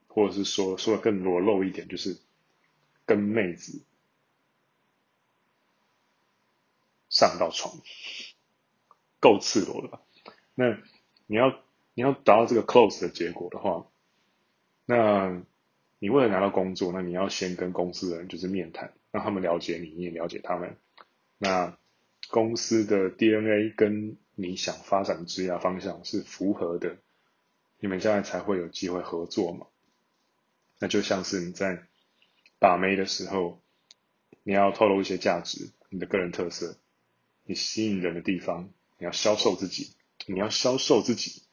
[0.07, 2.17] 或者是说说的更裸露一点，就是
[3.05, 3.81] 跟妹子
[7.09, 7.79] 上到床，
[9.19, 10.01] 够赤裸了吧？
[10.55, 10.77] 那
[11.25, 11.61] 你要
[11.93, 13.87] 你要达到这个 close 的结果的话，
[14.85, 15.41] 那
[15.99, 20.77] 你为了拿到工作，那你要先跟公司的人就是面谈，让他们了解你，你也了解他们。
[21.37, 21.77] 那
[22.29, 26.97] 公司的 DNA 跟你想发展职业方向是符合的，
[27.79, 29.67] 你们将来才会有机会合作嘛。
[30.79, 31.83] 那就像是你在
[32.59, 33.61] 把妹的时候，
[34.43, 36.77] 你要透露一些价值，你的个人特色，
[37.43, 39.93] 你吸引人的地方，你要销售自己，
[40.27, 41.43] 你要销售自己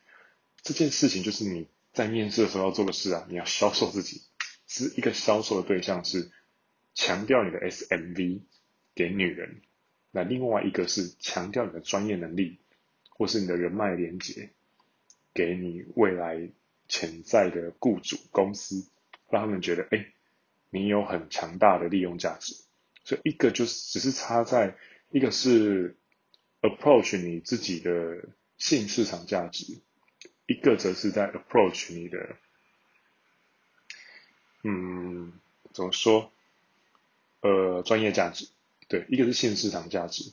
[0.63, 3.27] 这件事情，就是你在面试的时候要做的事啊。
[3.29, 4.23] 你要销售自己，
[4.67, 6.31] 是一个销售的对象是
[6.95, 8.43] 强调你的 SMV
[8.95, 9.63] 给女人。
[10.11, 12.59] 那另外一个是强调你的专业能力，
[13.11, 14.51] 或是你的人脉连接，
[15.35, 16.51] 给你未来
[16.89, 18.89] 潜在的雇主公司，
[19.29, 20.07] 让他们觉得，哎，
[20.71, 22.55] 你有很强大的利用价值。
[23.05, 24.77] 所以一个就是只是差在，
[25.11, 25.97] 一个是
[26.63, 28.25] approach 你自己的
[28.57, 29.81] 性市场价值，
[30.47, 32.37] 一个则是在 approach 你的，
[34.69, 35.33] 嗯，
[35.73, 36.33] 怎么说？
[37.41, 38.49] 呃，专业价值。
[38.89, 40.33] 对，一个是性市场价值，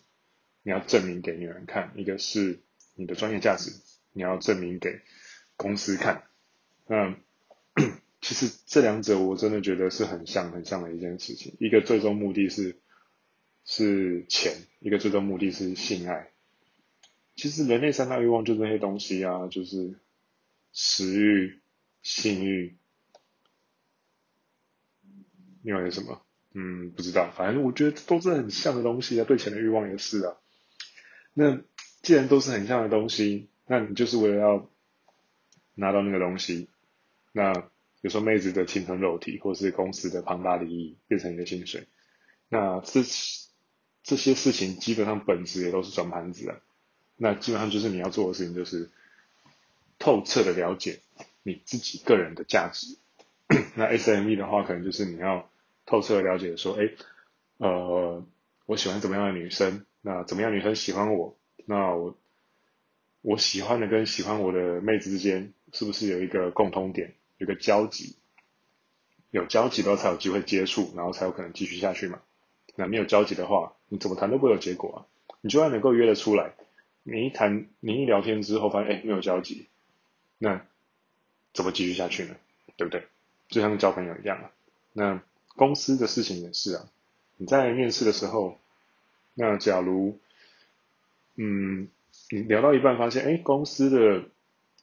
[0.64, 2.60] 你要证明给女人看；一个是
[2.96, 3.72] 你的专业价值，
[4.12, 5.02] 你要证明给
[5.56, 6.24] 公司看。
[6.88, 7.16] 嗯，
[8.22, 11.54] 其实这两者我真的觉得是很像很像的一件事情。
[11.60, 12.76] 一个最终目的是
[13.66, 16.32] 是钱，一个最终目的是性爱。
[17.36, 20.00] 其实人类三大欲望就是那些东西啊，就是
[20.72, 21.60] 食欲、
[22.02, 22.76] 性欲，
[25.64, 26.22] 另外有什么？
[26.56, 29.24] 嗯，不知道，反正我觉得都是很像的东西啊。
[29.24, 30.38] 对钱的欲望也是啊。
[31.34, 31.60] 那
[32.04, 34.70] 既然都是很像的东西，那你就是为了要
[35.74, 36.70] 拿到那个东西。
[37.32, 37.70] 那比
[38.04, 41.88] 如说妹子的青春肉体，或是公司的庞大利益，变成你的薪水。
[42.50, 43.02] 那这
[44.04, 46.58] 这些事情基本上本质也都是转盘子啊。
[47.16, 48.92] 那基本上就是你要做的事情，就是
[49.98, 51.00] 透彻的了解
[51.42, 53.00] 你自己个人的价值。
[53.76, 55.50] 那 SME 的话，可能就是你要。
[55.86, 56.90] 透彻的了解说，哎，
[57.58, 58.26] 呃，
[58.66, 59.86] 我喜欢怎么样的女生？
[60.02, 61.38] 那怎么样女生喜欢我？
[61.66, 62.18] 那我
[63.22, 68.16] 我喜欢的跟喜欢我的妹子之间，是不是有一个共通点，有个交集？
[69.32, 72.22] 有交集的话，才有机会接触，然后才有可能继续下去嘛。
[72.76, 74.98] 那没有交集的话，你怎么谈都不会有结果啊。
[75.42, 76.54] 你就算能够约得出来，
[77.04, 79.68] 你一谈，你一聊天之后发现，哎，没有交集，
[80.38, 80.66] 那
[81.54, 82.36] 怎么继续下去呢？
[82.78, 83.08] 对不对？
[83.50, 84.52] 就像交朋友一样啊。
[84.94, 85.22] 那。
[85.56, 86.90] 公司的事情也是啊，
[87.38, 88.60] 你在面试的时候，
[89.36, 90.20] 那假如，
[91.36, 91.90] 嗯，
[92.30, 94.26] 你聊到一半发现，哎，公司的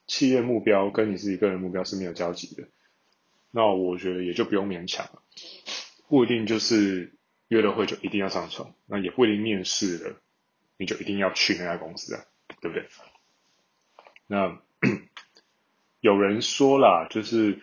[0.06, 2.68] 企业目标跟你自己个人目标是没有交集的，
[3.50, 5.22] 那我觉得也就不用勉强了，
[6.09, 7.12] 不一定就是
[7.48, 10.16] 约了会就一定要上床，那也不一定面试了
[10.76, 12.24] 你就一定要去那家公司啊，
[12.61, 12.87] 对不对？
[14.28, 14.61] 那
[16.00, 17.59] 有人说啦，就是。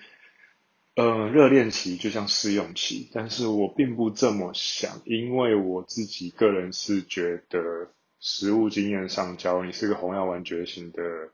[0.97, 11.29] 呃，热恋期就像试用期，但是我并不这么想，因为我自己个人是觉得，实务经验上，假如你是个红药丸觉醒的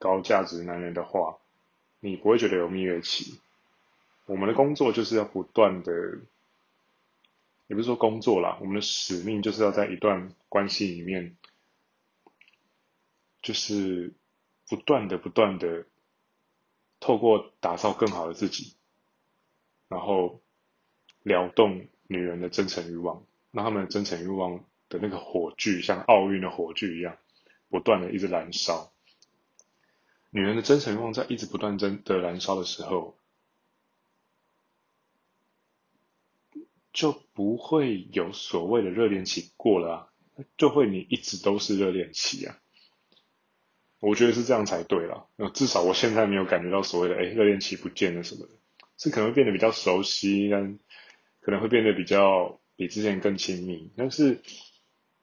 [0.00, 1.38] 高价值男人的话，
[2.00, 3.38] 你不会觉得有蜜月期。
[4.26, 5.92] 我们的工作就是要不断的，
[7.68, 11.36] 也不是说工作啦，我们的使命就是要在一段关系里面，
[13.42, 14.12] 就是
[14.68, 15.86] 不断的、不断的
[16.98, 18.74] 透过打造更好的自己。
[19.88, 20.40] 然后
[21.22, 27.16] 撩动女人的真诚欲望，让他们的真诚欲望的那个火炬，像奥运的火炬一样，
[27.68, 28.92] 不断的一直燃烧。
[30.30, 33.16] 女人的真诚欲望在一直不断真的燃烧的时候，
[36.92, 40.08] 就不会有所谓的热恋期过了啊，
[40.58, 42.58] 就会你一直都是热恋期啊。
[44.00, 45.26] 我觉得是这样才对啦。
[45.36, 48.57] 那至少我现在没有感觉到所谓的哎热恋期不见了什么的。
[48.98, 50.78] 是可能会变得比较熟悉，但
[51.40, 53.90] 可能会变得比较比之前更亲密。
[53.96, 54.42] 但是，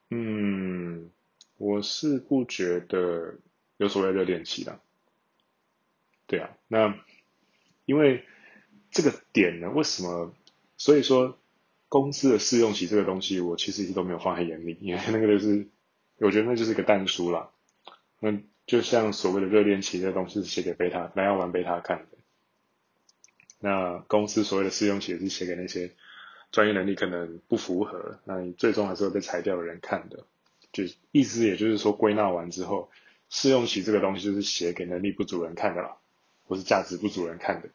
[0.10, 1.12] 嗯，
[1.58, 3.36] 我是不觉得
[3.78, 4.80] 有所谓热恋期的。
[6.26, 6.98] 对啊，那
[7.86, 8.24] 因为
[8.90, 10.34] 这个点呢，为什么？
[10.78, 11.38] 所以说，
[11.88, 15.68] 公司的试用期这个东西，我其实一直都没有放在眼里，因为那个就是，
[16.18, 17.52] 我觉得那就是一个但书啦。
[18.20, 22.15] 那就像所谓的热恋期这东西是写给贝塔来要玩贝塔看的，
[23.66, 25.90] 那公司所谓的试用期也是写给那些
[26.52, 30.24] 专业能力可能不符合，那你最终还是会被裁掉的人看的。
[30.72, 32.92] 就意思也就是说，归纳完之后，
[33.30, 35.98] 试用期这个东西就是写给能力不足人看的啦，
[36.48, 37.70] 或是价值不足人看的，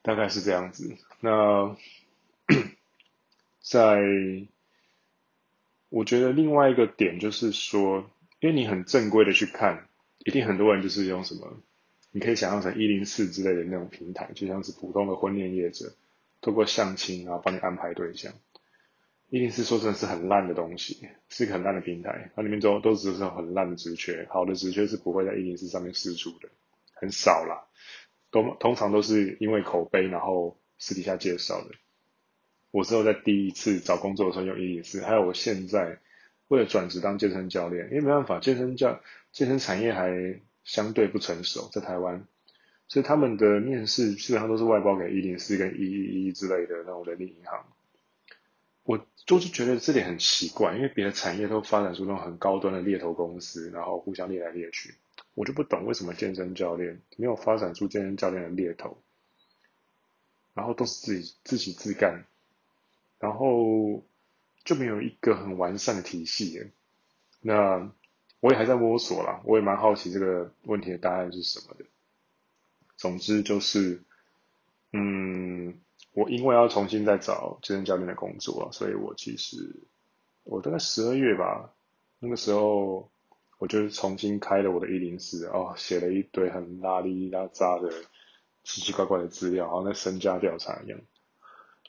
[0.00, 0.96] 大概是这样子。
[1.20, 1.76] 那
[3.60, 4.00] 在
[5.90, 8.08] 我觉得另外一个点就是说。
[8.40, 9.88] 因为你很正规的去看，
[10.20, 11.56] 一定很多人就是用什么，
[12.18, 15.94] 你可以想象成一零四之类的那种平台，就像是普通的婚恋业者，
[16.40, 18.32] 透过相亲然后帮你安排对象。
[19.28, 26.48] 一零四说真的是很烂的东西，是一个很烂的平台，它里面都都只是很烂的职缺，好的职缺是不会在一零四上面释出的，
[26.94, 27.68] 很少啦，
[28.32, 31.70] 都通常都是因为口碑然后私底下介绍的。
[32.72, 36.00] 我之后在第一次找工作的时候用一零四，还有我现在。
[36.48, 39.02] 为了转职当健身教练，因为没办法，健身教
[39.32, 40.08] 健身产业还
[40.68, 42.26] 相对不成熟，在台湾，
[42.88, 47.64] 所以他们的面试基本上都是外包给一零四跟一一一之类的那种人力银行。
[48.84, 54.94] 我就是觉得这点很奇怪，因为别的产业都发展出那种很高端的猎头公司，然后互相猎来猎去，
[55.34, 58.98] 我就不懂为什么健身教练没有发展出健身教练的猎头，
[60.54, 62.24] 然后都是自己自己自干，
[63.18, 64.04] 然后。
[64.64, 66.70] 就没有一个很完善的体系。
[67.40, 67.90] 那
[68.40, 71.84] 我也还在摸索啦，我也蛮好奇这个问题的答案是什么的。
[72.96, 74.02] 总之就是，
[74.92, 75.78] 嗯，
[76.12, 79.56] 我因为要重新再找健身教练的工作，所以我其实
[80.44, 81.70] 我大概十二月吧，
[82.18, 83.10] 那个时候
[83.58, 87.92] 我就重新开了我的一零四，哦，写了一堆很拉里拉杂的
[88.64, 90.98] 奇奇怪怪的资料，好像在身家调查一样，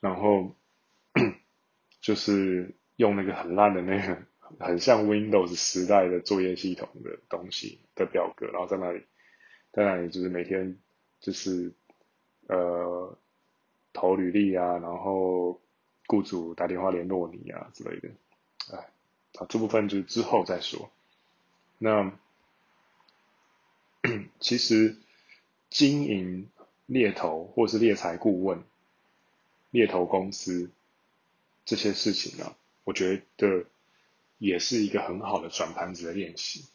[0.02, 0.56] 然后。
[2.02, 4.22] 就是用那个很烂的那个，
[4.60, 9.04] 很像 Windows 时代的作业系统的东西的表格，然后在那里，
[9.72, 10.78] 在那里就是每天
[11.20, 11.72] 就是
[12.48, 13.18] 呃
[13.94, 15.60] 投履历啊，然后
[16.08, 18.10] 雇主打电话联络你啊之类的，
[18.72, 18.90] 哎，
[19.36, 20.90] 啊这部分就之后再说。
[21.78, 22.12] 那
[24.40, 24.96] 其实
[25.70, 26.50] 经营
[26.86, 28.64] 猎头或是猎才顾问、
[29.72, 30.70] 猎头公司。
[31.66, 33.64] 这些事情啊，我觉得
[34.40, 36.66] 也是一个很好的转盘子的练习。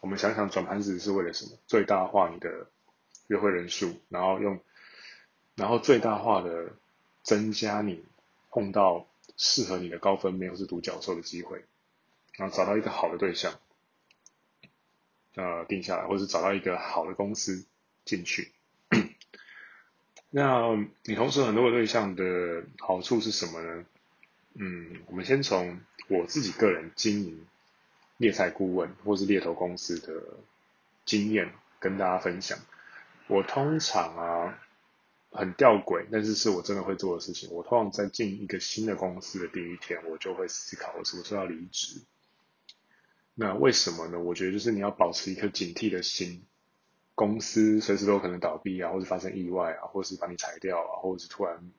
[0.00, 1.58] 我们想想，转盘子是为了什么？
[1.66, 2.70] 最大化你的
[3.26, 4.60] 约会人数，然后用，
[5.56, 6.72] 然后最大化的
[7.22, 8.04] 增加你
[8.50, 11.64] 碰到适合你的高分妹或是独角兽的机会，
[12.34, 13.58] 然后找到一个好的对象，
[15.34, 17.66] 呃，定下来，或是找到一个好的公司
[18.04, 18.52] 进去。
[20.30, 23.86] 那你同时很多个对象的好处是什么呢？
[24.56, 27.44] 嗯，我们先从我自己个人经营
[28.18, 30.22] 猎才顾问或是猎头公司的
[31.04, 32.56] 经验跟大家分享。
[33.26, 34.58] 我通常啊
[35.32, 37.50] 很吊诡，但是是我真的会做的事情。
[37.50, 42.00] 我通常在进一个新的公司的第一天，我就会思考我什么时候要离职。
[43.34, 44.20] 那为什么呢？
[44.20, 46.44] 我觉得就是你要保持一颗警惕的心，
[47.16, 51.72] 公司随时都可能倒闭啊，或者发生意外啊，或是把你裁掉啊，或者是突然。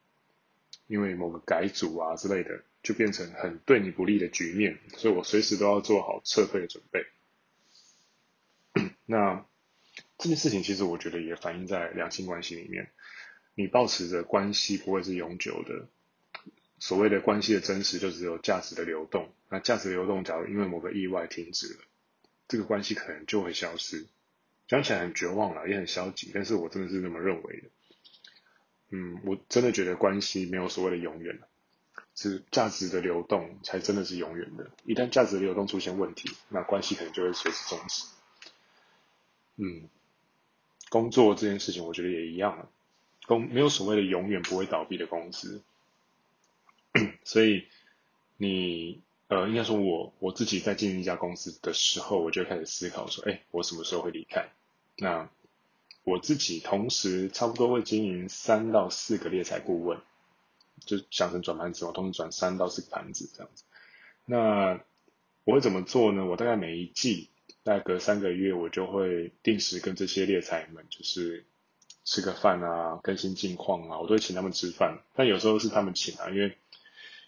[0.88, 7.06] 因为某个改组啊之类的，就变成很对你不利的局面，所以我随时都要做好撤退的准备。
[9.06, 9.46] 那
[10.18, 12.90] 这件事情其实我觉得也反映在两性关系里面，
[13.56, 15.88] 你抱持着关系不会是永久的，
[16.80, 19.30] 所谓的关系的真实就只有价值的流动。
[19.50, 21.80] 那价值流动，假如因为某个意外停止了，
[22.48, 24.06] 这个关系可能就会消失。
[24.68, 27.70] 讲起来很绝望了，也很消极，但是我真的是那么认为的。
[28.90, 31.40] 嗯，我真的觉得关系没有所谓的永远，
[32.16, 34.70] 是价值的流动才真的是永远的。
[34.86, 38.06] 一旦价值流动出现问题，那关系可能就会随时终止。
[39.58, 39.90] 嗯，
[40.90, 42.70] 工作这件事情我觉得也一样，
[43.26, 45.64] 公没有所谓的永远不会倒闭的公司。
[47.26, 47.68] 所以
[48.38, 54.50] 你呃，应该说我我自己在经营一家公司的时候，我就开始思考说，哎，我什么时候会离开？
[54.98, 55.30] 那。
[56.06, 60.00] 我自己同时差不多会经营三到四个猎财顾问，
[60.86, 63.64] 就想成转盘子，我同时转三到四个盘子这样子。
[64.26, 64.80] 那
[65.46, 66.26] 我会怎么做呢？
[66.26, 67.30] 我大概每一季，
[67.64, 71.44] 大概隔三个月，我就会定时跟这些猎财们，就是
[72.04, 75.00] 吃个饭啊，更新近况啊，我都会请他们吃饭。
[75.16, 76.56] 但有时候是他们请啊，因为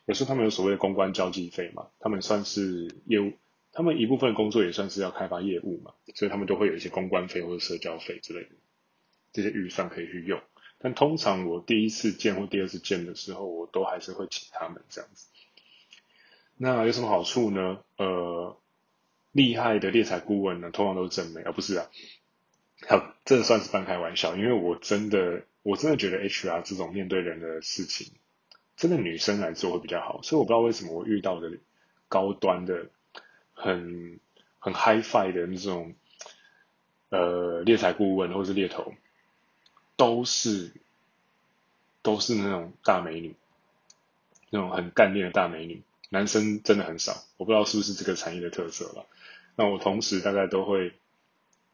[0.05, 3.33] 有时候他们有所谓的公关交际费嘛，他们算是业务，
[3.73, 8.49] 他们一部分工作也算是要开发业务嘛，所以他们都会有一些公关费或者社交费之类的。
[9.37, 10.41] 这些预算可以去用，
[10.79, 15.27] 但通常我第一次见或第二次见的时候，我都还是会请他们这样子。
[16.55, 17.79] 那有什么好处呢？
[17.97, 18.57] 呃，
[19.31, 21.87] 厉害的猎才顾问呢，通常都是正妹，而、不是啊。
[22.89, 28.13] 好，这算是半开玩笑，因为我真的，我真的觉得 HR 这种面对人的事情，
[28.75, 30.23] 真的女生来做会比较好。
[30.23, 31.59] 所以我不知道为什么我遇到的
[32.07, 32.89] 高端的、
[33.53, 34.19] 很
[34.57, 35.93] 很 HiFi 的那种
[37.09, 38.93] 呃猎才顾问或是猎头，
[39.97, 40.71] 都是
[42.01, 43.35] 都是那种大美女，
[44.49, 45.81] 那种很干练的大美女。
[46.09, 49.05] 男生真的很少，我不知道是不是这个产业的特色了。
[49.57, 50.93] 那我同时大概都会。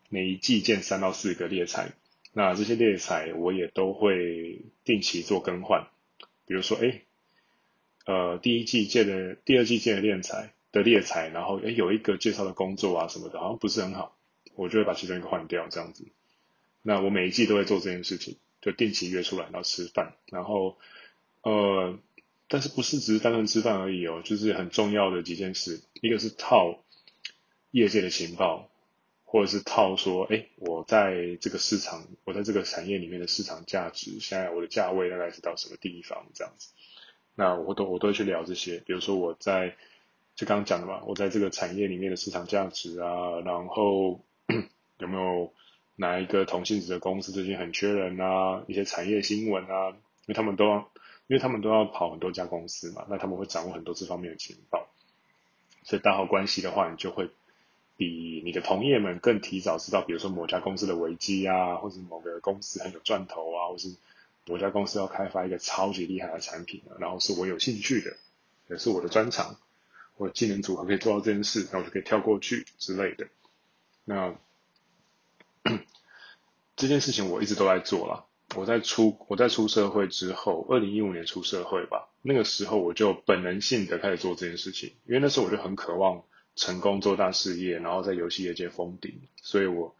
[0.09, 1.91] 每一季见三到四个猎才，
[2.33, 5.87] 那这些猎才我也都会定期做更换。
[6.45, 7.01] 比如说，哎，
[8.05, 14.15] 呃，第一季见的、第二季见的猎才的猎才，然后哎有一个介绍的工作啊什么的，好像不是很好，
[14.53, 16.05] 我就会把其中一个换掉，这样子。
[16.83, 20.77] 那我每一季都会做这件事情，就定期约出来然后吃饭，然后
[21.41, 21.97] 呃，
[22.47, 26.83] 但是不是只是单纯吃饭而已哦，就是很重要的几件事，一个是套
[27.71, 28.69] 业界的情报。
[29.25, 36.69] 或者是套说，哎，我在这个市场，我在这个产业里面的市场价值，现在我的价位大概是到什么地方这样子？
[37.33, 39.75] 那我都我都会去聊这些，比如说我在
[40.35, 44.23] 就刚刚讲的嘛，我在这个产业里面的市场价值啊，然后
[45.01, 45.51] 有没有
[45.95, 48.63] 哪一个同性质的公司最近很缺人啊？
[48.67, 50.77] 一些产业新闻啊，因为他们都要，
[51.27, 54.87] 因为他们都要跑很多家公司嘛，那他们会掌握很多这方面的情报，
[55.83, 57.29] 所以打好关系的话，你就会。
[57.95, 63.95] 比你的同业们更提早知道，比如说某家公司的危机啊，或者某个公司很有赚头啊，或是
[64.47, 68.17] 某家公司要开发一个超级厉害的产品，然后是我有兴趣的，
[68.67, 69.57] 也是我的专长，
[70.17, 73.27] 我技能组合可以做到这件事，那我就可以跳过去之类的。
[74.03, 74.33] 那
[76.75, 78.25] 这件事情我一直都在做啦。
[78.55, 86.23] 我在出我在出社会之后，二零一五年出社会吧，那个时候我就本能性的开始做这件事情，因为那时候我就很渴望。
[86.55, 89.95] 成功做大事业，然后在游戏业界封顶，所以我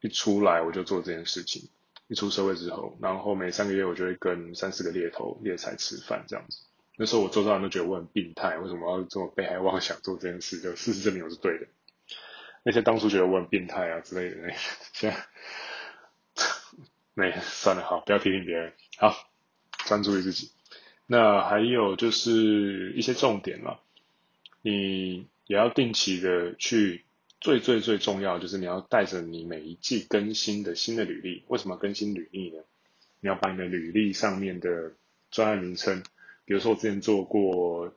[0.00, 1.68] 一出来我就做这件事情。
[2.08, 6.60] 一出社会之后，然后每三个月我就会跟三四个猎头猎才吃饭这样子。
[6.96, 10.60] 那时候我周遭人都觉得我很病态，为什么要这么被害妄想做这件事？
[10.60, 11.66] 就事实证明我是对的。
[12.62, 14.54] 那些当初觉得我很变态啊之类的，那
[14.92, 15.16] 现在
[17.14, 19.14] 那算了，好，不要批评别人，好，
[19.86, 20.50] 专注于自己。
[21.06, 23.80] 那还有就是一些重点了，
[24.62, 25.26] 你。
[25.44, 27.04] 也要定期的去，
[27.40, 31.44] 最最最重要就是你要带着你每一季更新的新的履历。
[31.48, 32.62] 为什么更新履历呢？
[33.20, 34.92] 你要把你的履历上面的
[35.30, 36.04] 专案名称，
[36.46, 37.92] 比如说我之前做过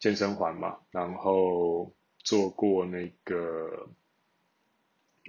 [0.00, 1.92] 健身环嘛，然后
[2.24, 3.88] 做过那个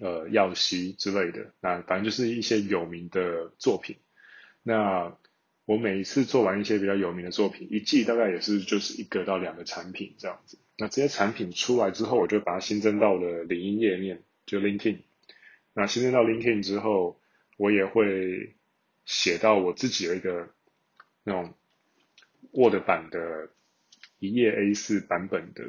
[0.02, 3.98] 呃耀西之类的，那反正就是一些有名的作品。
[4.64, 5.18] 那
[5.66, 10.58] 我每一次做完一些比较有名的作品，一季大概也是就是一个到两个产品这样子。
[10.78, 15.00] 那这些产品出来之后，我就把它新增到了领英页面，就 LinkedIn。
[15.74, 17.20] 那新增到 LinkedIn 之后，
[17.58, 18.56] 我也会
[19.06, 20.50] 写到我自己的一个
[21.24, 21.54] 那种
[22.54, 23.50] Word 版的
[24.20, 25.64] 一页 A4 版本的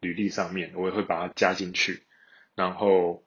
[0.00, 2.02] 履历上面，我也会把它加进去。
[2.58, 3.22] 然后，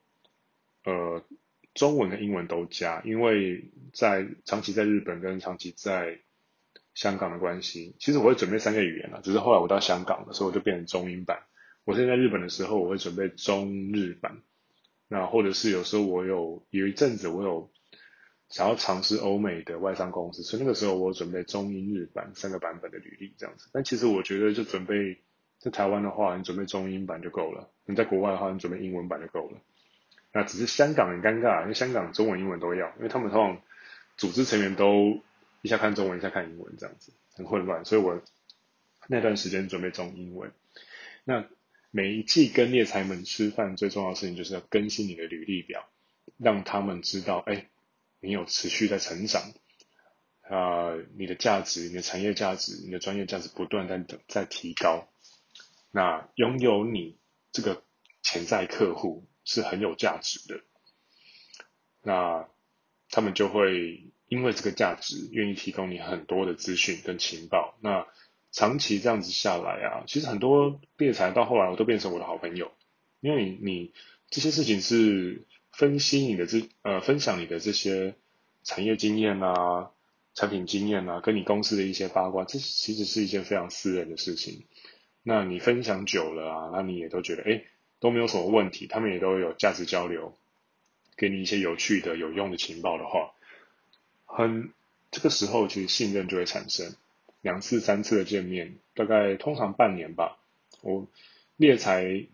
[0.84, 1.24] 呃，
[1.72, 6.18] 中文和英文都加，因为在长期在日本跟长期在
[6.92, 11.44] 香港的关系，其实我会准备三个语言了，只是后来我到香港的时候，我就变成中英版。
[11.84, 14.42] 我现在在日本的时候，我会准备中日版。
[15.08, 17.70] 那或者是有时候我有有一阵子我有
[18.50, 23.70] 想要尝试欧美的外商公司，所以那个时候我准备中英日版三个版本的履历这样子。
[23.72, 25.22] 但其实我觉得就准备
[25.62, 29.58] 在台湾的话，你准备中英版就够了；你在国外的话，你准备英文版就够了。
[30.32, 33.62] 那只是香港很尴尬，因为香港中文英文都要，因为他们通常
[34.16, 35.22] 组织成员都。
[35.64, 38.20] 一下看中文，一下看英文，这样子很混乱，所以我
[39.06, 40.50] 那段时间准备中英文。
[41.22, 41.44] 那
[41.92, 45.88] 每一季跟猎才们吃饭，最重要的事情就是要更新你的履历表，
[46.36, 47.68] 让他们知道，哎，
[48.18, 49.52] 你有持续在成长，
[50.50, 55.06] 啊、你的价值、你的产业价值、你的专业价值不断在在提高。
[55.92, 57.16] 那拥有你
[57.52, 57.84] 这个
[58.22, 60.60] 潜在客户是很有价值的，
[62.02, 62.48] 那
[63.08, 64.10] 他们就会。
[64.28, 67.76] 因为这个价值，愿意提供你很多的资讯跟情报。
[67.82, 68.06] 那
[68.50, 72.72] 长期这样子下来啊，其实很多猎才到后来我都变成我的好朋友，
[73.20, 73.92] 因为你，你
[74.30, 78.14] 这些事情是分析你的这呃分享你的这些
[78.64, 79.90] 产业经验啊、
[80.32, 84.64] 产品经验啊，跟你公司的一些八卦，这其实是一件非常私人的事情。
[85.22, 87.66] 那你分享久了啊，那你也都觉得诶
[88.00, 90.36] 都没有什么问题，他们也都有价值交流，
[91.16, 93.32] 给你一些有趣的、有用的情报的话。
[94.26, 94.72] 很，
[95.10, 96.96] 这个时候其实信任就会产生，
[97.40, 100.38] 两次三次的见面，大概通常半年吧。
[100.80, 101.06] 我
[101.56, 102.26] 猎才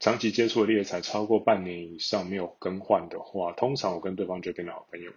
[0.00, 5.12] 长期接触的猎才超过半年以上没有更换的话，通常我跟对方就变成好朋友。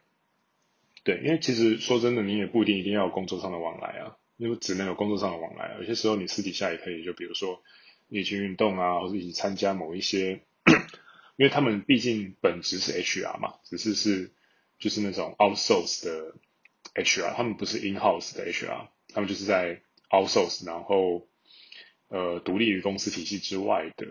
[1.03, 5.76] 对，因为其实说真的，你也不一定一定要有工作上的往来啊，因为只能有工作上的往来。
[5.80, 7.62] 有些时候你私底下也可以，就比如说
[8.08, 10.42] 一起运动啊，或者一起参加某一些，
[11.36, 14.32] 因为他们毕竟本质是 HR 嘛，只是是
[14.80, 16.36] 就是那种 outsource 的
[16.96, 21.28] HR，他们不是 in house 的 HR，他们就是在 outsource，然后
[22.08, 24.08] 呃独立于公司体系之外的。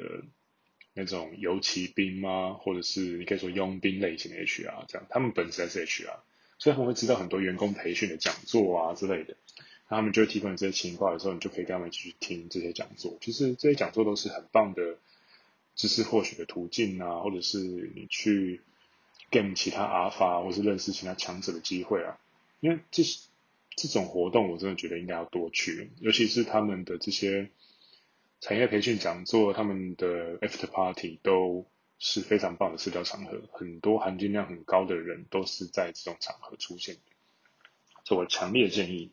[0.94, 2.54] 那种游骑兵吗？
[2.54, 6.10] 或者是你可以说佣兵类型的 HR，这样他们本身是 HR，
[6.58, 9.36] 所以他们会知道很多员工培训的讲座啊之类的，
[9.88, 13.16] 他们就提供你这些情报的时候，你就可以跟他们一起去听这些讲座。
[13.20, 14.98] 其实这些讲座都是很棒的
[15.74, 18.60] 知识获取的途径啊，或者是你去
[19.30, 22.18] game 其他 Alpha 或是认识其他强者的机会啊。
[22.60, 23.02] 因为这
[23.76, 27.50] 这种活动，我真的觉得应该要多去，尤其是他们的这些。
[28.40, 31.66] 产业培训讲座，他们的 after party 都
[31.98, 37.00] 是非常棒的社交场合，很多含金量很高的人都是在这种场合出现的。
[38.04, 39.10] 所以我强烈建议，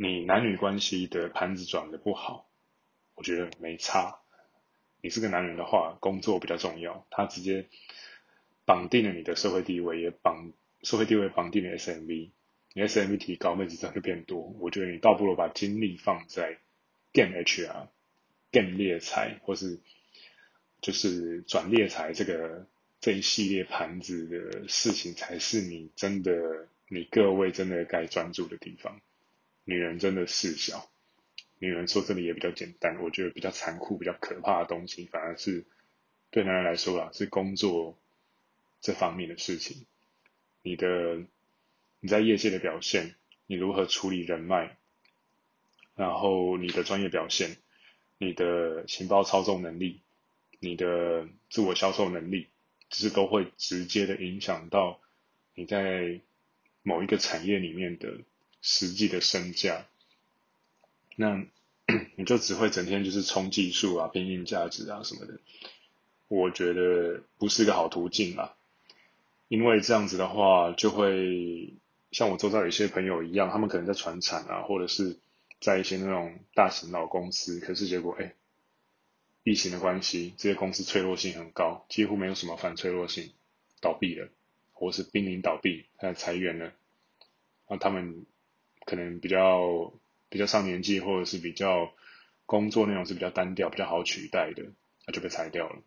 [0.00, 2.48] 你男女关系的盘子转的不好，
[3.16, 4.20] 我觉得没差。
[5.02, 7.66] 你是个男人的话，工作比较重要，他直接
[8.64, 10.52] 绑定了你的社会地位，也绑
[10.84, 12.30] 社会地位绑定了 SMV，
[12.74, 14.54] 你 SMV 提高，妹子自然就变多。
[14.60, 16.58] 我觉得你倒不如把精力放在
[17.12, 17.88] Game HR。
[18.50, 19.78] 更猎才，或是
[20.80, 22.66] 就是转猎才这个
[22.98, 26.32] 这一系列盘子的事情，才是你真的，
[26.88, 29.02] 你各位真的该专注的地方。
[29.68, 30.88] 女人真的事小，
[31.58, 35.66] 女人说这里也比较简单，我觉得比较残酷、比较可怕的东西，反而是
[36.30, 37.98] 对男人来说啊，是工作
[38.80, 39.84] 这方面的事情。
[40.62, 41.22] 你的
[42.00, 43.14] 你在业界的表现，
[43.46, 44.78] 你如何处理人脉，
[45.94, 47.58] 然后你的专业表现。
[48.20, 50.00] 你的情报操纵能力，
[50.60, 52.48] 你的自我销售能力，
[52.88, 55.00] 其实都会直接的影响到
[55.54, 56.20] 你在
[56.82, 58.18] 某一个产业里面的
[58.60, 59.86] 实际的身价。
[61.16, 61.44] 那
[62.16, 65.40] 你就只会整天就是冲技术啊、拼硬价值啊什么的，
[66.28, 68.54] 我觉得不是个好途径啊。
[69.48, 71.74] 因为这样子的话，就会
[72.10, 75.18] 像我周遭有一些朋友一样，他们可能在传产啊，或者是。
[75.60, 78.32] 在一些那种大型老公司，可是结果哎，
[79.42, 83.32] 疫情的关系，这些公司脆弱性很高，几乎没有什么反脆弱性，
[83.80, 84.28] 倒闭了，
[84.72, 86.72] 或是濒临倒闭，还裁员了。
[87.68, 88.24] 那他们
[88.88, 89.92] 可能比较
[90.30, 91.92] 比较上年纪，或者是比较
[92.46, 94.62] 工作内容是比较单调、比较好取代的，
[95.06, 95.82] 那就被裁掉了。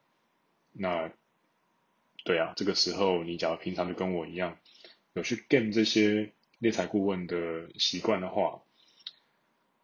[0.72, 1.12] 那
[2.24, 4.60] 对啊，这个时候你假如平常就跟我一样，
[5.14, 8.62] 有去 game 这些猎才顾问的习惯的话。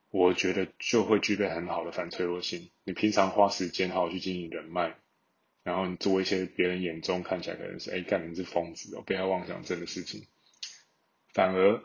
[0.09, 2.70] 我觉得就会具备很好的反脆弱性。
[2.86, 4.95] 你平常花时间好好去经营人脉，
[5.63, 10.26] 然后你做一些别人眼中看起来可能是哎，干你是疯子哦，被害妄想症的事情，
[11.34, 11.84] 反而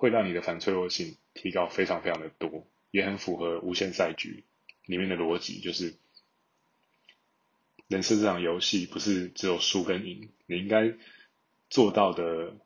[0.00, 4.44] 会让你的反脆弱性提高非常非常的多，也很符合无限赛局
[4.86, 5.94] 里面的逻辑，就是
[7.86, 10.94] 人生这场游戏不是只有输跟赢，你应该
[11.68, 12.56] 做到的。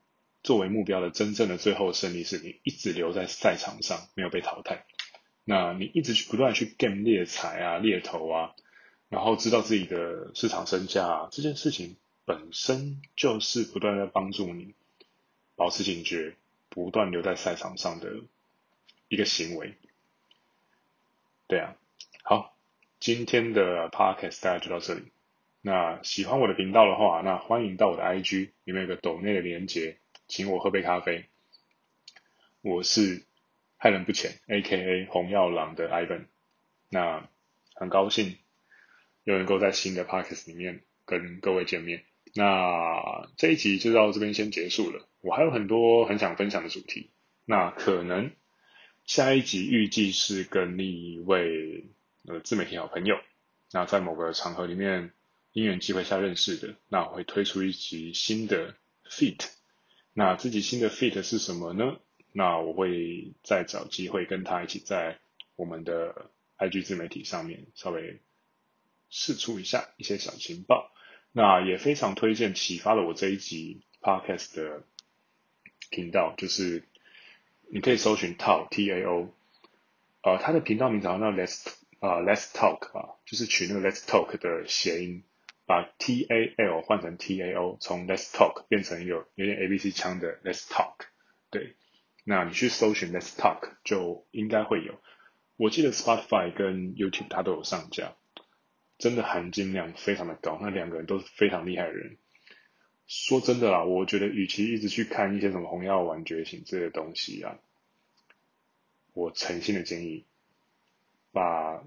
[0.47, 4.85] 作为目标的真正的最后胜利，是你一直留在赛场上，没有被淘汰。
[5.43, 8.55] 那你一直去不断去 game 猎财啊、猎头啊，
[9.09, 14.75] 然后知道自己的市场身价啊，这件事情本身就是不断在帮助你
[15.57, 16.37] 保持警觉、
[16.75, 18.13] 不断留在赛场上的
[19.07, 19.75] 一个行为。
[21.47, 21.77] 对啊，
[22.25, 22.59] 好，
[22.99, 25.13] 今天的 podcast 大家就到这里。
[25.61, 29.99] 那喜欢我的频道的话，那欢迎到我的 IG 里面有个抖内的连结。
[30.27, 31.27] 请我喝杯咖啡。
[32.61, 33.25] 我是
[33.77, 35.07] 害人不浅，A.K.A.
[35.07, 36.27] 红药郎的 Ivan。
[36.89, 37.29] 那
[37.75, 38.37] 很高兴
[39.23, 42.05] 又能够在新的 Podcast 里面跟各位见面。
[42.35, 45.09] 那这一集就到这边先结束了。
[45.21, 47.11] 我还有很多很想分享的主题。
[47.45, 48.33] 那可能
[49.05, 51.87] 下一集预计是跟另一位
[52.27, 53.17] 呃自媒体好朋友，
[53.71, 55.13] 那在某个场合里面
[55.53, 56.75] 因缘机会下认识的。
[56.89, 58.75] 那我会推出一集新的
[59.09, 59.47] Feat。
[60.13, 61.99] 那自己新的 feat 是什么呢？
[62.33, 65.19] 那我会再找机会跟他一起在
[65.57, 68.21] 我们的 IG 自媒体上面稍微
[69.11, 70.94] 试出一下一些小情报。
[71.37, 74.85] 那也非常推荐启发了我这一集 Podcast 的
[75.91, 76.85] 频道，就是
[77.73, 79.35] 你可以搜寻 Tao T A O，
[80.23, 81.67] 呃，他的频道名字好像叫 Let's
[81.99, 85.25] 啊、呃、Let's Talk 啊，就是取那个 Let's Talk 的谐音。
[85.67, 90.69] 把 T A L 换成 T A O，从 Let's Talk 变成有有点 A B C 腔的 Let's
[90.69, 91.07] Talk。
[91.49, 91.75] 对，
[92.23, 95.01] 那你去搜寻 Let's Talk 就应该会有。
[95.57, 98.15] 我记得 Spotify 跟 YouTube 它都有上架。
[99.05, 102.17] 真的含金量非常的高，那两个人都是非常厉害的人。
[103.07, 107.59] 说真的啦，我觉得与其一直去看一些什么红药丸觉醒这些东西啊，
[109.13, 110.25] 我诚心的建议，
[111.33, 111.85] 把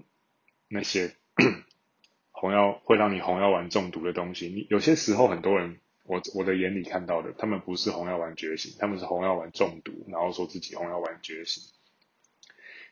[0.68, 1.16] 那些
[2.30, 11.64] 红药会让你红药丸中毒的东西，你有些时候很多人，我我的眼里看到的，他们不是红药丸觉醒，他们是红药丸中毒，然后说自己红药丸觉醒。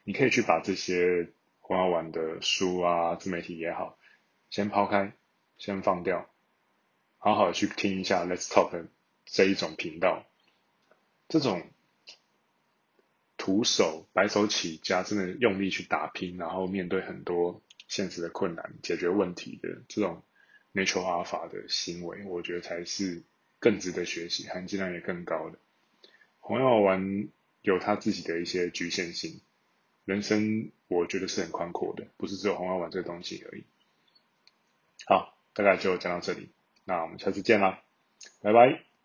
[0.03, 3.96] 你可以去把这些红药丸的书啊、自媒体也好，
[4.51, 5.13] 先抛开，
[5.59, 6.31] 先放掉。
[7.19, 8.87] 好好去听一下 Let's Talk
[9.25, 10.27] 这一种频道，
[11.29, 11.63] 这种
[13.37, 20.23] 徒手白手起家，真的用力去打拼，然后面对很多现实的困难，解决问题的这种
[20.73, 23.25] Natural Alpha 的行为，我觉得才是
[23.59, 25.59] 更值得学习，含金量也更高的。
[26.39, 27.29] 红药丸
[27.63, 29.41] 有他自己的一些局限性，
[30.05, 33.65] 人生我觉得是很宽阔的，不是只有红药丸这个东西而已。
[35.05, 36.55] 好，大概就讲到这里。
[36.85, 37.83] 那我们下次见啦，
[38.43, 38.96] 拜拜。